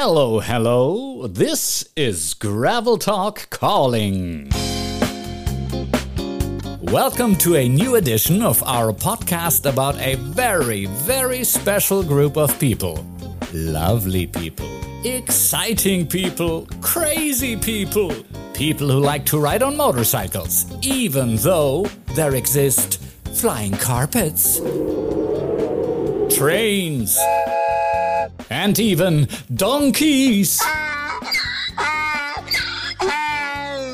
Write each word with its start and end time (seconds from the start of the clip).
Hello, 0.00 0.38
hello. 0.38 1.26
This 1.26 1.84
is 1.96 2.34
Gravel 2.34 2.98
Talk 2.98 3.50
calling. 3.50 4.48
Welcome 6.80 7.34
to 7.38 7.56
a 7.56 7.68
new 7.68 7.96
edition 7.96 8.40
of 8.40 8.62
our 8.62 8.92
podcast 8.92 9.68
about 9.68 9.98
a 9.98 10.14
very, 10.14 10.86
very 10.86 11.42
special 11.42 12.04
group 12.04 12.36
of 12.36 12.56
people. 12.60 13.04
Lovely 13.52 14.28
people, 14.28 14.70
exciting 15.04 16.06
people, 16.06 16.68
crazy 16.80 17.56
people, 17.56 18.14
people 18.54 18.88
who 18.88 19.00
like 19.00 19.26
to 19.26 19.40
ride 19.40 19.64
on 19.64 19.76
motorcycles, 19.76 20.64
even 20.80 21.34
though 21.38 21.86
there 22.14 22.36
exist 22.36 23.02
flying 23.34 23.72
carpets, 23.72 24.60
trains, 26.38 27.18
and 28.50 28.78
even 28.78 29.28
donkeys. 29.54 30.60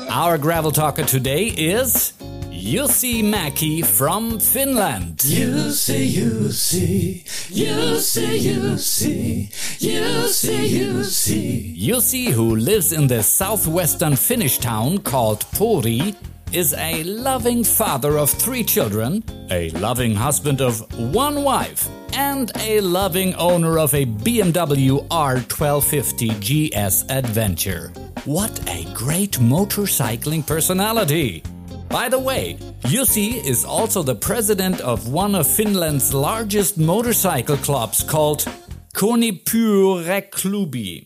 Our 0.09 0.37
gravel 0.37 0.71
talker 0.71 1.03
today 1.03 1.47
is 1.47 2.13
Jussi 2.51 3.21
Mäki 3.21 3.85
from 3.85 4.39
Finland. 4.39 5.17
Jussi, 5.17 6.09
Jussi, 6.09 7.23
Jussi, 7.51 8.39
Jussi, 8.39 9.49
Jussi, 9.79 10.69
Jussi. 10.69 11.77
Jussi, 11.77 12.31
who 12.31 12.55
lives 12.55 12.91
in 12.91 13.07
the 13.07 13.21
southwestern 13.21 14.15
Finnish 14.15 14.57
town 14.57 14.97
called 14.97 15.41
Pori, 15.51 16.15
is 16.55 16.73
a 16.77 17.03
loving 17.03 17.63
father 17.65 18.17
of 18.17 18.29
three 18.29 18.63
children, 18.63 19.21
a 19.51 19.69
loving 19.71 20.15
husband 20.15 20.61
of 20.61 20.79
one 21.13 21.43
wife, 21.43 21.89
and 22.13 22.49
a 22.61 22.79
loving 22.79 23.35
owner 23.35 23.77
of 23.77 23.93
a 23.93 24.05
BMW 24.05 25.05
R1250 25.09 26.39
GS 26.39 27.03
Adventure. 27.09 27.91
What 28.23 28.57
a 28.69 28.85
great 28.93 29.33
motorcycling 29.33 30.47
personality! 30.47 31.43
By 31.89 32.07
the 32.07 32.19
way, 32.19 32.57
Jussi 32.83 33.45
is 33.45 33.65
also 33.65 34.01
the 34.01 34.15
president 34.15 34.79
of 34.79 35.09
one 35.09 35.35
of 35.35 35.45
Finland's 35.45 36.13
largest 36.13 36.77
motorcycle 36.77 37.57
clubs 37.57 38.01
called 38.01 38.47
Konipyöräklubi. 38.95 41.03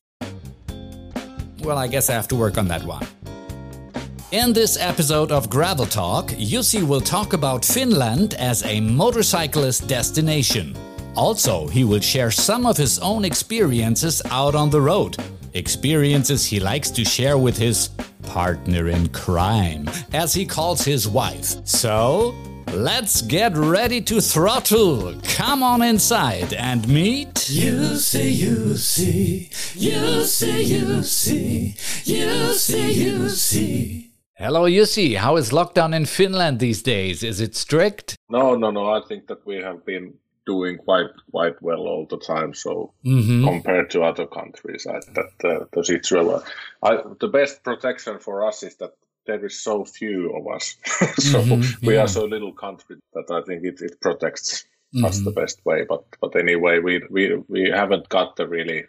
Well, 1.64 1.80
I 1.80 1.88
guess 1.88 2.12
I 2.12 2.14
have 2.14 2.28
to 2.28 2.36
work 2.36 2.60
on 2.60 2.68
that 2.68 2.84
one. 2.84 3.08
In 4.32 4.54
this 4.54 4.78
episode 4.78 5.32
of 5.32 5.50
Gravel 5.50 5.88
Talk, 5.88 6.28
Jussi 6.28 6.84
will 6.84 7.02
talk 7.02 7.34
about 7.34 7.66
Finland 7.66 8.36
as 8.36 8.64
a 8.64 8.80
motorcyclist 8.80 9.88
destination. 9.88 10.76
Also, 11.16 11.68
he 11.68 11.84
will 11.84 12.00
share 12.00 12.30
some 12.30 12.68
of 12.68 12.78
his 12.78 13.00
own 13.00 13.26
experiences 13.26 14.22
out 14.30 14.54
on 14.54 14.70
the 14.70 14.80
road. 14.80 15.18
Experiences 15.56 16.46
he 16.46 16.60
likes 16.60 16.92
to 16.92 17.04
share 17.04 17.40
with 17.40 17.58
his 17.58 17.90
partner 18.22 18.90
in 18.90 19.10
crime, 19.10 19.90
as 20.14 20.32
he 20.32 20.46
calls 20.46 20.86
his 20.86 21.08
wife. 21.08 21.66
So, 21.66 22.36
let's 22.72 23.24
get 23.24 23.58
ready 23.58 24.00
to 24.02 24.22
throttle. 24.22 25.20
Come 25.24 25.64
on 25.64 25.82
inside 25.82 26.54
and 26.54 26.88
meet. 26.88 27.34
Jussi, 27.34 28.38
Jussi, 28.38 29.50
Jussi, 29.74 30.66
Jussi, 30.66 31.74
Jussi, 32.06 32.94
Jussi. 32.94 34.09
Hello, 34.40 34.64
Jussi. 34.66 35.18
How 35.18 35.36
is 35.36 35.52
lockdown 35.52 35.94
in 35.94 36.06
Finland 36.06 36.60
these 36.60 36.82
days? 36.82 37.24
Is 37.24 37.42
it 37.42 37.56
strict? 37.56 38.16
No, 38.30 38.56
no, 38.56 38.72
no. 38.72 38.88
I 38.90 39.02
think 39.06 39.28
that 39.28 39.46
we 39.46 39.58
have 39.58 39.84
been 39.86 40.14
doing 40.46 40.78
quite 40.78 41.10
quite 41.32 41.62
well 41.62 41.82
all 41.88 42.06
the 42.10 42.18
time. 42.18 42.54
So 42.54 42.94
Mhm. 43.06 43.44
compared 43.44 43.90
to 43.92 44.04
other 44.04 44.26
countries, 44.26 44.88
I, 44.88 45.00
that 45.18 45.34
uh, 45.44 45.66
the 45.74 45.84
situation, 45.84 46.42
I, 46.82 46.92
the 47.20 47.28
best 47.28 47.64
protection 47.64 48.20
for 48.20 48.48
us 48.48 48.64
is 48.64 48.76
that 48.78 48.94
there 49.26 49.46
is 49.46 49.60
so 49.62 49.84
few 49.84 50.32
of 50.38 50.48
us. 50.56 50.78
so 51.32 51.40
Mhm, 51.42 51.86
we 51.86 51.96
yeah. 51.96 52.04
are 52.04 52.08
so 52.08 52.24
little 52.24 52.54
country 52.54 52.96
that 53.16 53.30
I 53.30 53.42
think 53.46 53.66
it, 53.66 53.82
it 53.82 54.00
protects 54.00 54.66
us 55.04 55.20
Mhm. 55.20 55.24
the 55.26 55.32
best 55.42 55.60
way. 55.66 55.84
But 55.84 56.04
but 56.22 56.36
anyway, 56.38 56.80
we 56.80 56.94
we 57.10 57.24
we 57.50 57.70
haven't 57.70 58.08
got 58.08 58.38
the 58.38 58.48
really 58.48 58.86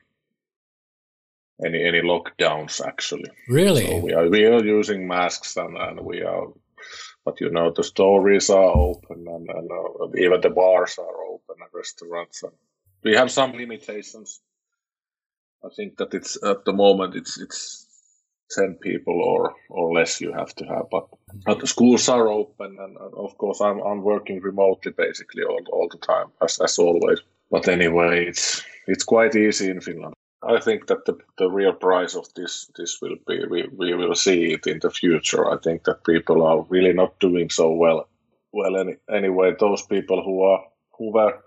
any 1.65 1.85
any 1.85 2.01
lockdowns 2.01 2.81
actually. 2.85 3.31
Really? 3.49 3.87
So 3.87 3.99
we 3.99 4.13
are 4.13 4.29
we 4.29 4.45
are 4.47 4.65
using 4.65 5.07
masks 5.07 5.57
and, 5.57 5.77
and 5.77 6.01
we 6.01 6.23
are, 6.23 6.49
but 7.25 7.41
you 7.41 7.51
know 7.51 7.73
the 7.75 7.85
stores 7.85 8.51
are 8.51 8.77
open 8.77 9.27
and, 9.27 9.49
and 9.49 9.71
uh, 9.71 10.07
even 10.17 10.41
the 10.41 10.51
bars 10.51 10.99
are 10.99 11.25
open 11.25 11.57
and 11.61 11.71
restaurants 11.73 12.43
and 12.43 12.53
we 13.03 13.17
have 13.17 13.31
some 13.31 13.53
limitations. 13.53 14.41
I 15.65 15.69
think 15.77 15.97
that 15.99 16.15
it's 16.15 16.43
at 16.43 16.65
the 16.65 16.73
moment 16.73 17.17
it's 17.17 17.39
it's 17.41 17.87
ten 18.51 18.77
people 18.81 19.23
or 19.23 19.55
or 19.69 19.93
less 19.93 20.21
you 20.21 20.33
have 20.33 20.55
to 20.57 20.65
have, 20.65 20.87
but 20.91 21.09
but 21.45 21.61
the 21.61 21.67
schools 21.67 22.09
are 22.09 22.29
open 22.29 22.77
and, 22.79 22.97
and 22.97 23.15
of 23.15 23.37
course 23.39 23.61
I'm 23.61 23.81
I'm 23.81 24.03
working 24.03 24.41
remotely 24.41 24.93
basically 24.93 25.43
all 25.43 25.61
all 25.73 25.89
the 25.91 25.99
time 25.99 26.29
as 26.43 26.61
as 26.61 26.79
always. 26.79 27.21
But 27.51 27.69
anyway, 27.69 28.27
it's 28.27 28.63
it's 28.87 29.05
quite 29.05 29.35
easy 29.35 29.71
in 29.71 29.81
Finland. 29.81 30.15
I 30.43 30.59
think 30.61 30.87
that 30.87 31.05
the, 31.05 31.19
the 31.37 31.51
real 31.51 31.75
price 31.75 32.15
of 32.15 32.27
this 32.35 32.71
this 32.77 32.99
will 33.03 33.17
be 33.27 33.45
we, 33.49 33.69
we 33.77 33.95
will 33.95 34.15
see 34.15 34.53
it 34.53 34.67
in 34.67 34.79
the 34.81 34.91
future. 34.91 35.51
I 35.51 35.59
think 35.59 35.85
that 35.85 36.05
people 36.05 36.43
are 36.43 36.63
really 36.69 36.95
not 36.95 37.19
doing 37.21 37.51
so 37.51 37.73
well. 37.73 38.09
Well, 38.53 38.77
any, 38.77 38.97
anyway, 39.09 39.55
those 39.59 39.83
people 39.83 40.23
who 40.25 40.43
are 40.43 40.65
who 40.97 41.13
were 41.13 41.41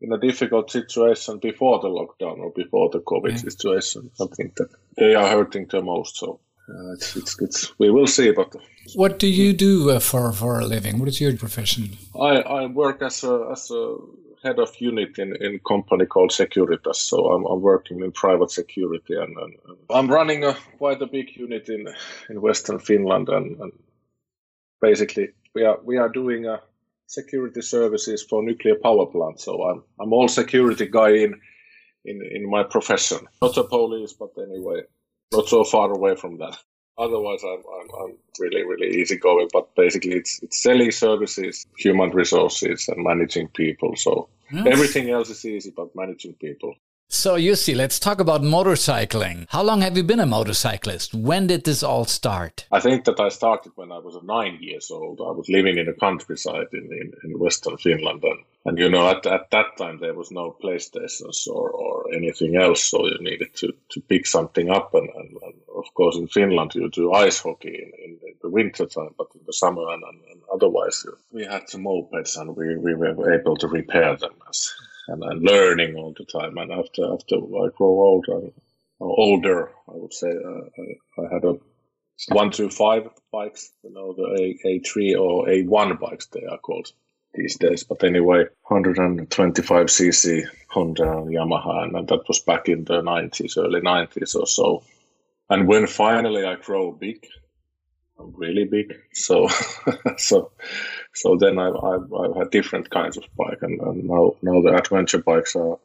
in 0.00 0.12
a 0.12 0.18
difficult 0.18 0.70
situation 0.70 1.38
before 1.38 1.80
the 1.80 1.88
lockdown 1.88 2.38
or 2.38 2.50
before 2.50 2.90
the 2.90 3.00
COVID 3.00 3.38
situation, 3.38 4.10
I 4.20 4.26
think 4.36 4.56
that 4.56 4.68
they 4.98 5.14
are 5.14 5.28
hurting 5.28 5.68
the 5.70 5.80
most. 5.80 6.16
So 6.16 6.40
uh, 6.68 6.92
it's, 6.94 7.16
it's 7.16 7.40
it's 7.40 7.78
we 7.78 7.90
will 7.90 8.08
see. 8.08 8.32
But 8.32 8.54
What 8.96 9.20
do 9.20 9.28
you 9.28 9.52
do 9.52 9.90
uh, 9.90 10.00
for 10.00 10.32
for 10.32 10.58
a 10.58 10.66
living? 10.66 10.98
What 10.98 11.08
is 11.08 11.20
your 11.20 11.36
profession? 11.36 11.96
I, 12.20 12.40
I 12.40 12.66
work 12.66 13.02
as 13.02 13.22
a 13.22 13.50
as 13.52 13.70
a 13.70 13.96
head 14.42 14.58
of 14.58 14.74
unit 14.80 15.18
in 15.18 15.36
in 15.36 15.60
company 15.60 16.06
called 16.06 16.30
Securitas. 16.30 16.96
So 16.96 17.16
I'm, 17.32 17.44
I'm 17.46 17.60
working 17.60 18.00
in 18.00 18.12
private 18.12 18.50
security 18.50 19.14
and, 19.14 19.36
and 19.36 19.54
and 19.66 19.78
I'm 19.90 20.10
running 20.10 20.44
a 20.44 20.54
quite 20.78 21.02
a 21.02 21.06
big 21.06 21.36
unit 21.36 21.68
in 21.68 21.86
in 22.30 22.40
Western 22.40 22.78
Finland 22.78 23.28
and, 23.28 23.60
and 23.60 23.72
basically 24.80 25.28
we 25.54 25.64
are 25.64 25.78
we 25.84 25.96
are 25.98 26.08
doing 26.08 26.46
a 26.46 26.60
security 27.06 27.62
services 27.62 28.22
for 28.22 28.42
nuclear 28.42 28.76
power 28.76 29.06
plants. 29.06 29.44
So 29.44 29.62
I'm 29.62 29.82
I'm 30.00 30.12
all 30.12 30.28
security 30.28 30.86
guy 30.86 31.10
in 31.10 31.40
in 32.04 32.22
in 32.36 32.50
my 32.50 32.62
profession. 32.64 33.18
Not 33.40 33.56
a 33.58 33.64
police, 33.64 34.12
but 34.12 34.30
anyway, 34.38 34.82
not 35.32 35.48
so 35.48 35.64
far 35.64 35.90
away 35.92 36.16
from 36.16 36.38
that. 36.38 36.56
Otherwise, 36.98 37.42
I'm, 37.42 37.62
I'm, 37.80 37.88
I'm 38.02 38.14
really, 38.38 38.62
really 38.62 39.00
easygoing. 39.00 39.48
But 39.52 39.74
basically, 39.74 40.12
it's 40.12 40.42
it's 40.42 40.62
selling 40.62 40.90
services, 40.90 41.66
human 41.76 42.10
resources, 42.10 42.88
and 42.88 43.02
managing 43.02 43.48
people. 43.48 43.96
So 43.96 44.28
everything 44.66 45.10
else 45.10 45.30
is 45.30 45.44
easy, 45.44 45.72
but 45.74 45.96
managing 45.96 46.34
people. 46.34 46.74
So, 47.14 47.36
Jussi, 47.36 47.76
let's 47.76 47.98
talk 47.98 48.20
about 48.20 48.40
motorcycling. 48.40 49.44
How 49.50 49.62
long 49.62 49.82
have 49.82 49.98
you 49.98 50.02
been 50.02 50.18
a 50.18 50.24
motorcyclist? 50.24 51.12
When 51.12 51.46
did 51.46 51.64
this 51.64 51.82
all 51.82 52.06
start? 52.06 52.64
I 52.72 52.80
think 52.80 53.04
that 53.04 53.20
I 53.20 53.28
started 53.28 53.72
when 53.74 53.92
I 53.92 53.98
was 53.98 54.18
nine 54.22 54.56
years 54.62 54.90
old. 54.90 55.20
I 55.20 55.30
was 55.30 55.46
living 55.50 55.76
in 55.76 55.84
the 55.84 55.92
countryside 55.92 56.68
in, 56.72 56.84
in, 56.90 57.12
in 57.22 57.38
Western 57.38 57.76
Finland. 57.76 58.24
And, 58.24 58.38
and 58.64 58.78
you 58.78 58.88
know, 58.88 59.10
at, 59.10 59.26
at 59.26 59.50
that 59.50 59.76
time, 59.76 59.98
there 60.00 60.14
was 60.14 60.30
no 60.30 60.56
PlayStations 60.64 61.46
or, 61.46 61.68
or 61.68 62.14
anything 62.14 62.56
else. 62.56 62.82
So 62.82 63.06
you 63.06 63.18
needed 63.20 63.54
to, 63.56 63.74
to 63.90 64.00
pick 64.00 64.26
something 64.26 64.70
up. 64.70 64.94
And, 64.94 65.10
and, 65.10 65.36
and 65.42 65.54
of 65.76 65.92
course, 65.92 66.16
in 66.16 66.28
Finland, 66.28 66.74
you 66.74 66.88
do 66.88 67.12
ice 67.12 67.40
hockey 67.40 67.92
in, 68.06 68.18
in 68.26 68.34
the 68.40 68.48
winter 68.48 68.86
time, 68.86 69.14
but 69.18 69.28
in 69.34 69.42
the 69.46 69.52
summer 69.52 69.86
and 69.92 70.02
otherwise, 70.50 71.04
we 71.30 71.44
had 71.44 71.68
some 71.68 71.84
mopeds 71.84 72.40
and 72.40 72.56
we, 72.56 72.74
we 72.78 72.94
were 72.94 73.34
able 73.38 73.58
to 73.58 73.68
repair 73.68 74.16
them 74.16 74.32
as, 74.48 74.72
and, 75.08 75.22
and 75.22 75.42
learning 75.42 75.96
all 75.96 76.14
the 76.16 76.24
time. 76.24 76.58
And 76.58 76.72
after, 76.72 77.12
after 77.12 77.36
I 77.36 77.68
grow 77.76 77.88
older, 77.88 78.52
older, 79.00 79.70
I 79.88 79.92
would 79.94 80.12
say, 80.12 80.30
uh, 80.30 81.20
I, 81.20 81.22
I 81.22 81.34
had 81.34 81.44
a 81.44 81.58
one 82.28 82.50
two 82.50 82.70
five 82.70 83.08
bikes, 83.32 83.72
you 83.82 83.92
know, 83.92 84.14
the 84.14 84.24
A 84.40 84.68
A 84.68 84.78
three 84.80 85.14
or 85.14 85.48
A 85.50 85.62
one 85.62 85.96
bikes 85.96 86.26
they 86.26 86.44
are 86.44 86.58
called 86.58 86.92
these 87.34 87.56
days. 87.56 87.84
But 87.84 88.04
anyway, 88.04 88.44
125 88.68 89.86
cc 89.86 90.44
Honda 90.68 91.10
and 91.18 91.28
Yamaha, 91.28 91.84
and 91.84 92.08
that 92.08 92.28
was 92.28 92.40
back 92.40 92.68
in 92.68 92.84
the 92.84 93.02
90s, 93.02 93.58
early 93.58 93.80
90s 93.80 94.34
or 94.36 94.46
so. 94.46 94.82
And 95.50 95.66
when 95.66 95.86
finally 95.86 96.44
I 96.44 96.54
grow 96.56 96.92
big, 96.92 97.26
I'm 98.18 98.32
really 98.36 98.64
big. 98.64 98.94
So, 99.12 99.48
so, 100.16 100.52
so 101.14 101.36
then 101.36 101.58
I, 101.58 101.68
I, 101.68 101.96
I've 101.96 102.36
had 102.36 102.50
different 102.50 102.90
kinds 102.90 103.16
of 103.16 103.24
bike, 103.36 103.58
and, 103.62 103.80
and 103.80 104.04
now 104.04 104.36
now 104.42 104.62
the 104.62 104.74
adventure 104.76 105.18
bikes 105.18 105.56
are 105.56 105.78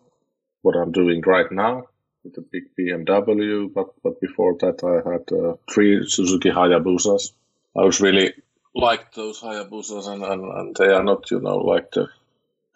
what 0.62 0.76
I'm 0.76 0.92
doing 0.92 1.22
right 1.26 1.52
now 1.52 1.88
with 2.24 2.38
a 2.38 2.42
big 2.42 2.76
BMW. 2.78 3.74
But 3.74 3.90
but 4.04 4.22
before 4.22 4.56
that, 4.60 4.84
I 4.84 5.10
had 5.10 5.32
uh, 5.38 5.56
three 5.72 6.08
Suzuki 6.08 6.50
Hayabusas. 6.50 7.32
I 7.76 7.84
was 7.84 8.02
really 8.02 8.34
liked 8.74 9.16
those 9.16 9.42
Hayabusas, 9.42 10.08
and, 10.08 10.24
and, 10.24 10.44
and 10.44 10.76
they 10.76 10.94
are 10.94 11.04
not 11.04 11.30
you 11.32 11.40
know 11.40 11.58
like 11.58 11.92
the 11.92 12.08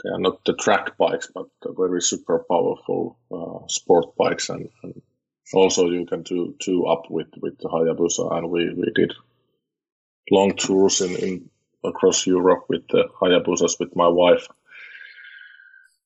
they 0.04 0.10
are 0.10 0.20
not 0.20 0.44
the 0.46 0.54
track 0.54 0.98
bikes, 0.98 1.30
but 1.34 1.48
very 1.64 2.02
super 2.02 2.40
powerful 2.50 3.18
uh, 3.32 3.68
sport 3.68 4.16
bikes, 4.18 4.50
and, 4.50 4.70
and 4.84 5.02
also 5.54 5.90
you 5.90 6.06
can 6.06 6.24
do 6.24 6.56
two 6.60 6.86
up 6.86 7.10
with 7.10 7.28
with 7.42 7.58
the 7.60 7.70
Hayabusa, 7.70 8.36
and 8.38 8.50
we 8.50 8.74
we 8.74 8.92
did 8.94 9.14
long 10.30 10.56
tours 10.56 11.02
in 11.02 11.16
in 11.16 11.51
across 11.84 12.28
Europe 12.28 12.66
with 12.70 12.88
the 12.90 13.10
Hayabusas 13.20 13.80
with 13.80 13.96
my 13.96 14.08
wife, 14.08 14.48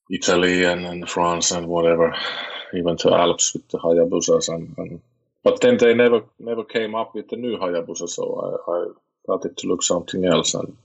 Italy 0.09 0.63
and, 0.63 0.85
and 0.85 1.09
France 1.09 1.51
and 1.51 1.67
whatever, 1.67 2.15
even 2.73 2.97
to 2.97 3.13
Alps 3.13 3.53
with 3.53 3.67
the 3.69 3.77
Hayabusas 3.79 4.49
and, 4.53 4.75
and 4.77 5.01
but 5.45 5.61
then 5.61 5.77
they 5.77 5.93
never 5.93 6.23
never 6.39 6.63
came 6.63 6.95
up 6.95 7.13
with 7.13 7.29
the 7.29 7.35
new 7.35 7.57
Hayabusa, 7.57 8.09
so 8.09 8.59
I, 8.67 8.71
I 8.71 8.87
started 9.23 9.55
to 9.57 9.67
look 9.67 9.83
something 9.83 10.25
else 10.25 10.55
and 10.55 10.75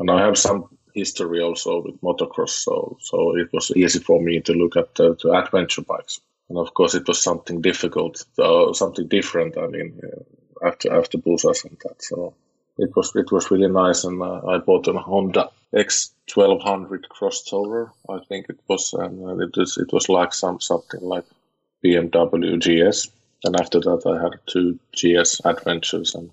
and 0.00 0.10
I 0.10 0.22
have 0.26 0.36
some 0.36 0.68
history 0.92 1.40
also 1.40 1.82
with 1.82 2.00
motocross, 2.00 2.50
so 2.50 2.98
so 3.00 3.36
it 3.36 3.48
was 3.52 3.70
easy 3.70 4.00
for 4.00 4.20
me 4.20 4.40
to 4.40 4.52
look 4.52 4.76
at 4.76 4.94
the, 4.96 5.16
the 5.22 5.30
adventure 5.32 5.82
bikes. 5.82 6.20
And 6.48 6.58
of 6.58 6.74
course, 6.74 6.94
it 6.94 7.06
was 7.06 7.22
something 7.22 7.60
difficult, 7.60 8.24
uh, 8.38 8.72
something 8.72 9.06
different. 9.06 9.56
I 9.56 9.66
mean, 9.68 10.00
uh, 10.02 10.66
after 10.66 10.92
after 10.92 11.18
Busas 11.18 11.64
and 11.64 11.78
that, 11.84 12.02
so 12.02 12.34
it 12.78 12.94
was 12.96 13.14
it 13.14 13.30
was 13.30 13.50
really 13.50 13.68
nice. 13.68 14.04
And 14.04 14.22
uh, 14.22 14.40
I 14.46 14.58
bought 14.58 14.88
a 14.88 14.92
Honda 14.92 15.50
X 15.74 16.12
twelve 16.26 16.62
hundred 16.62 17.06
crossover, 17.08 17.90
I 18.08 18.18
think 18.28 18.46
it 18.48 18.60
was, 18.68 18.92
and 18.92 19.42
it 19.42 19.56
was 19.56 19.76
it 19.76 19.92
was 19.92 20.08
like 20.08 20.32
some 20.32 20.60
something 20.60 21.00
like 21.00 21.24
BMW 21.84 22.58
GS 22.58 23.10
and 23.44 23.60
after 23.60 23.80
that, 23.80 24.02
I 24.06 24.22
had 24.22 24.40
two 24.46 24.78
GS 24.94 25.40
adventures. 25.44 26.14
And 26.14 26.30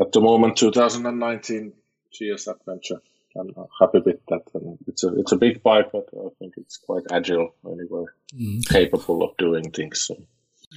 at 0.00 0.12
the 0.12 0.20
moment, 0.20 0.56
2019 0.56 1.72
GS 2.12 2.48
adventure. 2.48 3.00
I'm 3.36 3.52
happy 3.80 3.98
with 3.98 4.24
that. 4.28 4.42
And 4.54 4.78
it's 4.86 5.02
a 5.02 5.18
it's 5.18 5.32
a 5.32 5.36
big 5.36 5.62
bike, 5.62 5.90
but 5.92 6.08
I 6.14 6.28
think 6.38 6.54
it's 6.56 6.76
quite 6.76 7.02
agile 7.10 7.54
anyway, 7.66 8.04
mm. 8.32 8.68
capable 8.68 9.24
of 9.24 9.36
doing 9.38 9.70
things. 9.70 10.02
So. 10.02 10.16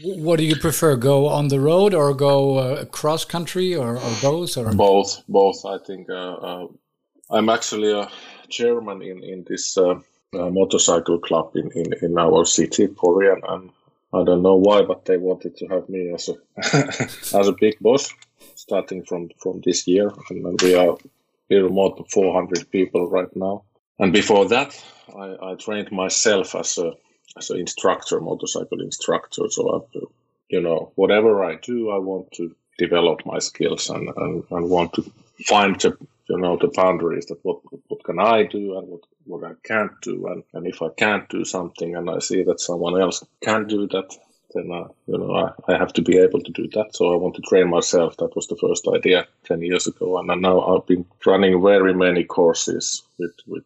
What 0.03 0.37
do 0.37 0.45
you 0.45 0.55
prefer? 0.55 0.95
Go 0.95 1.27
on 1.27 1.47
the 1.47 1.59
road 1.59 1.93
or 1.93 2.13
go 2.13 2.57
uh, 2.57 2.85
cross 2.85 3.25
country 3.25 3.75
or, 3.75 3.97
or 3.97 4.11
both? 4.21 4.57
Or? 4.57 4.71
Both, 4.73 5.23
both. 5.27 5.65
I 5.65 5.77
think 5.79 6.09
uh, 6.09 6.33
uh, 6.33 6.67
I'm 7.31 7.49
actually 7.49 7.91
a 7.91 8.09
chairman 8.49 9.01
in 9.01 9.23
in 9.23 9.45
this 9.47 9.77
uh, 9.77 9.95
uh, 10.33 10.49
motorcycle 10.49 11.19
club 11.19 11.55
in, 11.55 11.71
in, 11.71 11.93
in 12.01 12.17
our 12.17 12.45
city, 12.45 12.87
Pori, 12.87 13.33
and 13.33 13.71
I 14.13 14.23
don't 14.23 14.43
know 14.43 14.55
why, 14.55 14.83
but 14.83 15.05
they 15.05 15.17
wanted 15.17 15.57
to 15.57 15.67
have 15.67 15.89
me 15.89 16.13
as 16.13 16.29
a 16.29 16.35
as 17.39 17.47
a 17.47 17.55
big 17.59 17.79
boss 17.79 18.13
starting 18.55 19.03
from 19.03 19.29
from 19.39 19.61
this 19.65 19.87
year, 19.87 20.11
and 20.29 20.61
we 20.61 20.75
are 20.75 20.97
little 21.49 21.69
more 21.69 21.93
than 21.95 22.05
400 22.05 22.69
people 22.71 23.09
right 23.09 23.33
now. 23.35 23.63
And 23.99 24.11
before 24.13 24.47
that, 24.49 24.83
I, 25.15 25.37
I 25.41 25.55
trained 25.55 25.91
myself 25.91 26.55
as 26.55 26.77
a 26.77 26.93
as 27.37 27.49
an 27.49 27.59
instructor, 27.59 28.19
motorcycle 28.19 28.81
instructor. 28.81 29.49
So 29.49 29.87
I, 29.95 29.99
you 30.49 30.61
know, 30.61 30.91
whatever 30.95 31.43
I 31.43 31.55
do, 31.55 31.89
I 31.89 31.97
want 31.97 32.31
to 32.33 32.55
develop 32.77 33.25
my 33.25 33.39
skills 33.39 33.89
and, 33.89 34.09
and, 34.15 34.43
and 34.51 34.69
want 34.69 34.93
to 34.93 35.11
find 35.45 35.79
the 35.81 35.97
you 36.29 36.37
know 36.37 36.57
the 36.57 36.67
boundaries 36.75 37.25
that 37.27 37.43
what 37.43 37.59
what 37.87 38.03
can 38.03 38.19
I 38.19 38.43
do 38.43 38.77
and 38.77 38.87
what 38.87 39.01
what 39.25 39.43
I 39.43 39.53
can't 39.63 39.99
do. 40.01 40.27
And, 40.27 40.43
and 40.53 40.67
if 40.67 40.81
I 40.81 40.89
can't 40.89 41.27
do 41.29 41.45
something 41.45 41.95
and 41.95 42.09
I 42.09 42.19
see 42.19 42.43
that 42.43 42.59
someone 42.59 42.99
else 42.99 43.23
can 43.41 43.67
do 43.67 43.87
that 43.87 44.15
then 44.53 44.71
I, 44.71 44.85
you 45.07 45.17
know 45.17 45.35
I, 45.35 45.73
I 45.73 45.77
have 45.77 45.93
to 45.93 46.01
be 46.01 46.17
able 46.17 46.41
to 46.41 46.51
do 46.51 46.67
that. 46.73 46.95
So 46.95 47.13
I 47.13 47.17
want 47.17 47.35
to 47.35 47.41
train 47.41 47.69
myself. 47.69 48.17
That 48.17 48.35
was 48.35 48.47
the 48.47 48.57
first 48.57 48.87
idea 48.93 49.27
10 49.45 49.61
years 49.61 49.87
ago. 49.87 50.17
And 50.17 50.41
now 50.41 50.61
I've 50.61 50.85
been 50.85 51.05
running 51.25 51.61
very 51.61 51.93
many 51.93 52.23
courses 52.23 53.03
with, 53.17 53.33
with 53.45 53.63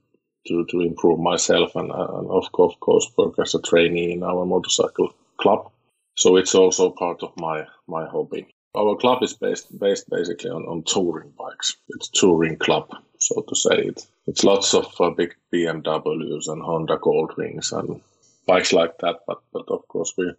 to, 0.47 0.65
to 0.69 0.81
improve 0.81 1.19
myself 1.19 1.75
and, 1.75 1.91
and 1.91 2.29
of 2.29 2.51
course, 2.51 2.73
of 2.73 2.79
course 2.79 3.11
work 3.17 3.35
as 3.39 3.55
a 3.55 3.61
trainee 3.61 4.13
in 4.13 4.23
our 4.23 4.45
motorcycle 4.45 5.13
club 5.37 5.71
so 6.17 6.35
it's 6.37 6.55
also 6.55 6.89
part 6.89 7.23
of 7.23 7.31
my 7.37 7.65
my 7.87 8.05
hobby 8.05 8.47
our 8.75 8.95
club 8.95 9.21
is 9.21 9.33
based 9.33 9.77
based 9.77 10.09
basically 10.09 10.49
on, 10.49 10.63
on 10.63 10.83
touring 10.83 11.33
bikes. 11.37 11.75
It's 11.89 12.09
touring 12.09 12.57
club, 12.57 12.89
so 13.17 13.41
to 13.41 13.55
say. 13.55 13.77
It 13.89 14.07
it's 14.27 14.43
lots 14.43 14.73
of 14.73 14.85
uh, 14.99 15.09
big 15.09 15.35
BMWs 15.53 16.47
and 16.47 16.61
Honda 16.61 16.97
Goldwings 16.97 17.77
and 17.77 18.01
bikes 18.47 18.71
like 18.71 18.97
that. 18.99 19.19
But 19.27 19.41
but 19.51 19.65
of 19.67 19.87
course 19.87 20.13
we, 20.17 20.31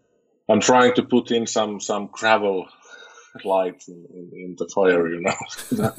I'm 0.49 0.61
trying 0.61 0.95
to 0.95 1.03
put 1.03 1.31
in 1.31 1.47
some 1.47 1.81
some 1.81 2.09
gravel 2.11 2.69
lights 3.45 3.89
in, 3.89 4.07
in, 4.15 4.31
in 4.35 4.57
the 4.59 4.69
fire, 4.69 5.09
you 5.09 5.21
know. 5.21 5.95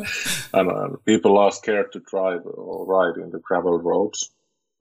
and 0.54 0.70
uh, 0.70 0.90
people 1.06 1.38
are 1.38 1.52
scared 1.52 1.92
to 1.94 2.00
drive 2.00 2.42
or 2.46 2.86
ride 2.86 3.18
in 3.22 3.32
the 3.32 3.40
gravel 3.40 3.80
roads 3.80 4.30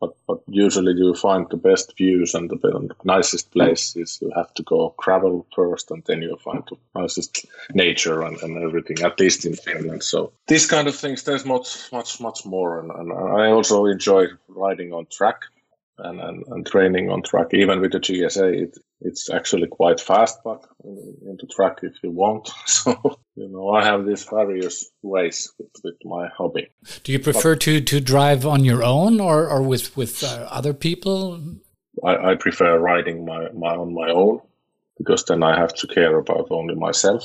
but, 0.03 0.17
but 0.27 0.41
usually 0.49 0.95
you 0.95 1.15
find 1.15 1.47
the 1.49 1.57
best 1.57 1.97
views 1.97 2.35
and 2.35 2.51
the, 2.51 2.57
the 2.57 2.91
nicest 3.05 3.53
places. 3.53 4.19
You 4.21 4.33
have 4.35 4.53
to 4.55 4.65
go 4.65 4.93
gravel 4.97 5.47
first, 5.55 5.93
and 5.93 6.03
then 6.07 6.23
you 6.23 6.37
find 6.39 6.65
the 6.69 6.77
nicest 7.01 7.47
nature 7.73 8.23
and, 8.23 8.37
and 8.43 8.61
everything. 8.65 9.01
At 9.05 9.21
least 9.21 9.47
in 9.47 9.55
Finland. 9.55 10.03
So 10.03 10.33
these 10.49 10.67
kind 10.67 10.89
of 10.89 10.97
things, 10.97 11.23
there's 11.23 11.45
much, 11.45 11.93
much, 11.93 12.21
much 12.21 12.45
more. 12.45 12.81
And, 12.81 12.91
and 12.91 13.13
I 13.13 13.53
also 13.53 13.87
enjoy 13.87 14.27
riding 14.49 14.93
on 14.93 15.07
track 15.07 15.43
and, 15.99 16.21
and, 16.21 16.45
and 16.49 16.67
training 16.67 17.11
on 17.11 17.23
track. 17.23 17.49
Even 17.53 17.81
with 17.81 17.93
the 17.93 18.01
GSA, 18.01 18.63
it, 18.63 18.79
it's 19.01 19.31
actually 19.31 19.69
quite 19.69 20.01
fast, 20.01 20.39
but 20.45 20.65
in 20.85 21.37
the 21.41 21.47
track 21.47 21.79
if 21.83 21.95
you 22.03 22.11
want. 22.11 22.51
So, 22.67 23.19
you 23.37 23.49
know, 23.49 23.71
I 23.71 23.85
have 23.85 24.07
these 24.07 24.25
various 24.25 24.91
ways 25.03 25.53
with, 25.59 25.71
with 25.85 25.95
my 26.05 26.29
hobby. 26.37 26.69
Do 27.05 27.13
you 27.13 27.21
prefer 27.21 27.55
but, 27.55 27.61
to, 27.63 27.81
to 27.81 28.01
drive 28.01 28.45
on 28.45 28.65
your 28.65 28.83
own 28.83 29.21
or, 29.21 29.49
or 29.49 29.63
with, 29.63 29.97
with 29.97 30.25
uh, 30.25 30.49
other 30.51 30.75
people? 30.75 31.41
I, 32.05 32.33
I 32.33 32.35
prefer 32.35 32.79
riding 32.79 33.25
my, 33.25 33.51
my 33.53 33.77
on 33.77 33.95
my 33.95 34.11
own 34.11 34.41
because 34.99 35.25
then 35.25 35.43
I 35.43 35.59
have 35.59 35.75
to 35.75 35.87
care 35.87 36.17
about 36.19 36.49
only 36.51 36.75
myself. 36.75 37.25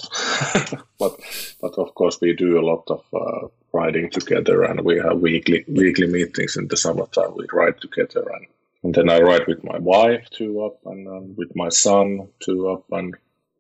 but 1.00 1.20
but 1.62 1.74
of 1.78 1.94
course 1.96 2.20
we 2.22 2.34
do 2.34 2.60
a 2.60 2.66
lot 2.66 2.84
of 2.88 3.04
uh, 3.14 3.48
riding 3.74 4.10
together, 4.10 4.64
and 4.64 4.82
we 4.82 4.98
have 4.98 5.20
weekly 5.20 5.66
weekly 5.68 6.08
meetings 6.08 6.58
in 6.58 6.68
the 6.68 6.78
summertime. 6.78 7.36
We 7.36 7.46
ride 7.52 7.80
together, 7.82 8.26
and 8.34 8.48
and 8.88 8.96
then 8.96 9.10
I 9.10 9.20
ride 9.20 9.48
with 9.48 9.66
my 9.66 9.78
wife 9.80 10.30
two 10.30 10.64
up 10.64 10.80
and 10.86 11.06
um, 11.10 11.36
with 11.36 11.54
my 11.58 11.68
son 11.68 12.30
two 12.40 12.70
up 12.70 12.86
and 12.90 13.16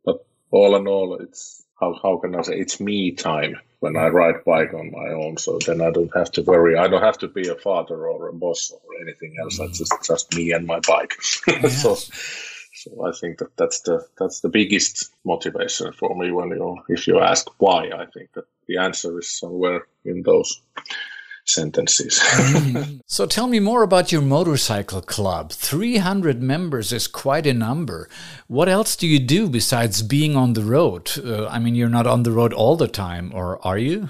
but 0.06 0.26
all 0.52 0.78
in 0.78 0.88
all 0.88 1.16
it's 1.16 1.66
how 1.82 2.00
how 2.02 2.16
can 2.16 2.34
I 2.34 2.44
say? 2.44 2.58
It's 2.58 2.80
me 2.80 3.12
time 3.12 3.58
when 3.82 3.98
I 3.98 4.08
ride 4.08 4.46
bike 4.46 4.74
on 4.74 4.90
my 4.90 5.10
own. 5.10 5.36
So 5.36 5.60
then 5.66 5.82
I 5.82 5.92
don't 5.92 6.16
have 6.16 6.32
to 6.32 6.44
worry. 6.44 6.78
I 6.78 6.88
don't 6.88 7.04
have 7.04 7.18
to 7.18 7.28
be 7.28 7.50
a 7.50 7.56
father 7.56 8.08
or 8.08 8.30
a 8.30 8.34
boss 8.34 8.72
or 8.72 8.80
anything 9.02 9.36
else. 9.42 9.60
It's 9.60 9.80
just 9.80 9.94
just 10.06 10.34
me 10.34 10.54
and 10.54 10.66
my 10.66 10.80
bike. 10.88 11.14
Yes. 11.48 11.82
so 11.82 11.96
so 12.74 13.06
I 13.06 13.12
think 13.12 13.40
that 13.40 13.58
that's 13.58 13.82
the 13.82 14.08
that's 14.18 14.40
the 14.40 14.50
biggest 14.50 15.10
motivation 15.26 15.92
for 15.92 16.16
me 16.16 16.32
when 16.32 16.52
you 16.52 16.78
if 16.88 17.06
you 17.06 17.19
ask 17.19 17.50
why 17.57 17.90
I 17.90 18.06
think 18.14 18.31
that 18.36 18.46
the 18.69 18.78
answer 18.78 19.19
is 19.19 19.30
somewhere 19.30 19.88
in 20.06 20.24
those 20.24 20.62
sentences. 21.49 22.21
so 23.07 23.25
tell 23.25 23.47
me 23.47 23.59
more 23.59 23.83
about 23.83 24.11
your 24.11 24.21
motorcycle 24.21 25.01
club. 25.01 25.51
300 25.51 26.42
members 26.42 26.92
is 26.92 27.07
quite 27.07 27.47
a 27.47 27.54
number. 27.54 28.09
What 28.47 28.69
else 28.69 28.95
do 28.95 29.07
you 29.07 29.19
do 29.19 29.49
besides 29.49 30.01
being 30.01 30.35
on 30.35 30.54
the 30.54 30.63
road? 30.63 31.11
Uh, 31.18 31.47
I 31.47 31.59
mean, 31.59 31.75
you're 31.75 31.89
not 31.89 32.07
on 32.07 32.23
the 32.23 32.31
road 32.31 32.54
all 32.54 32.75
the 32.75 32.87
time, 32.87 33.31
or 33.33 33.66
are 33.66 33.77
you? 33.77 34.09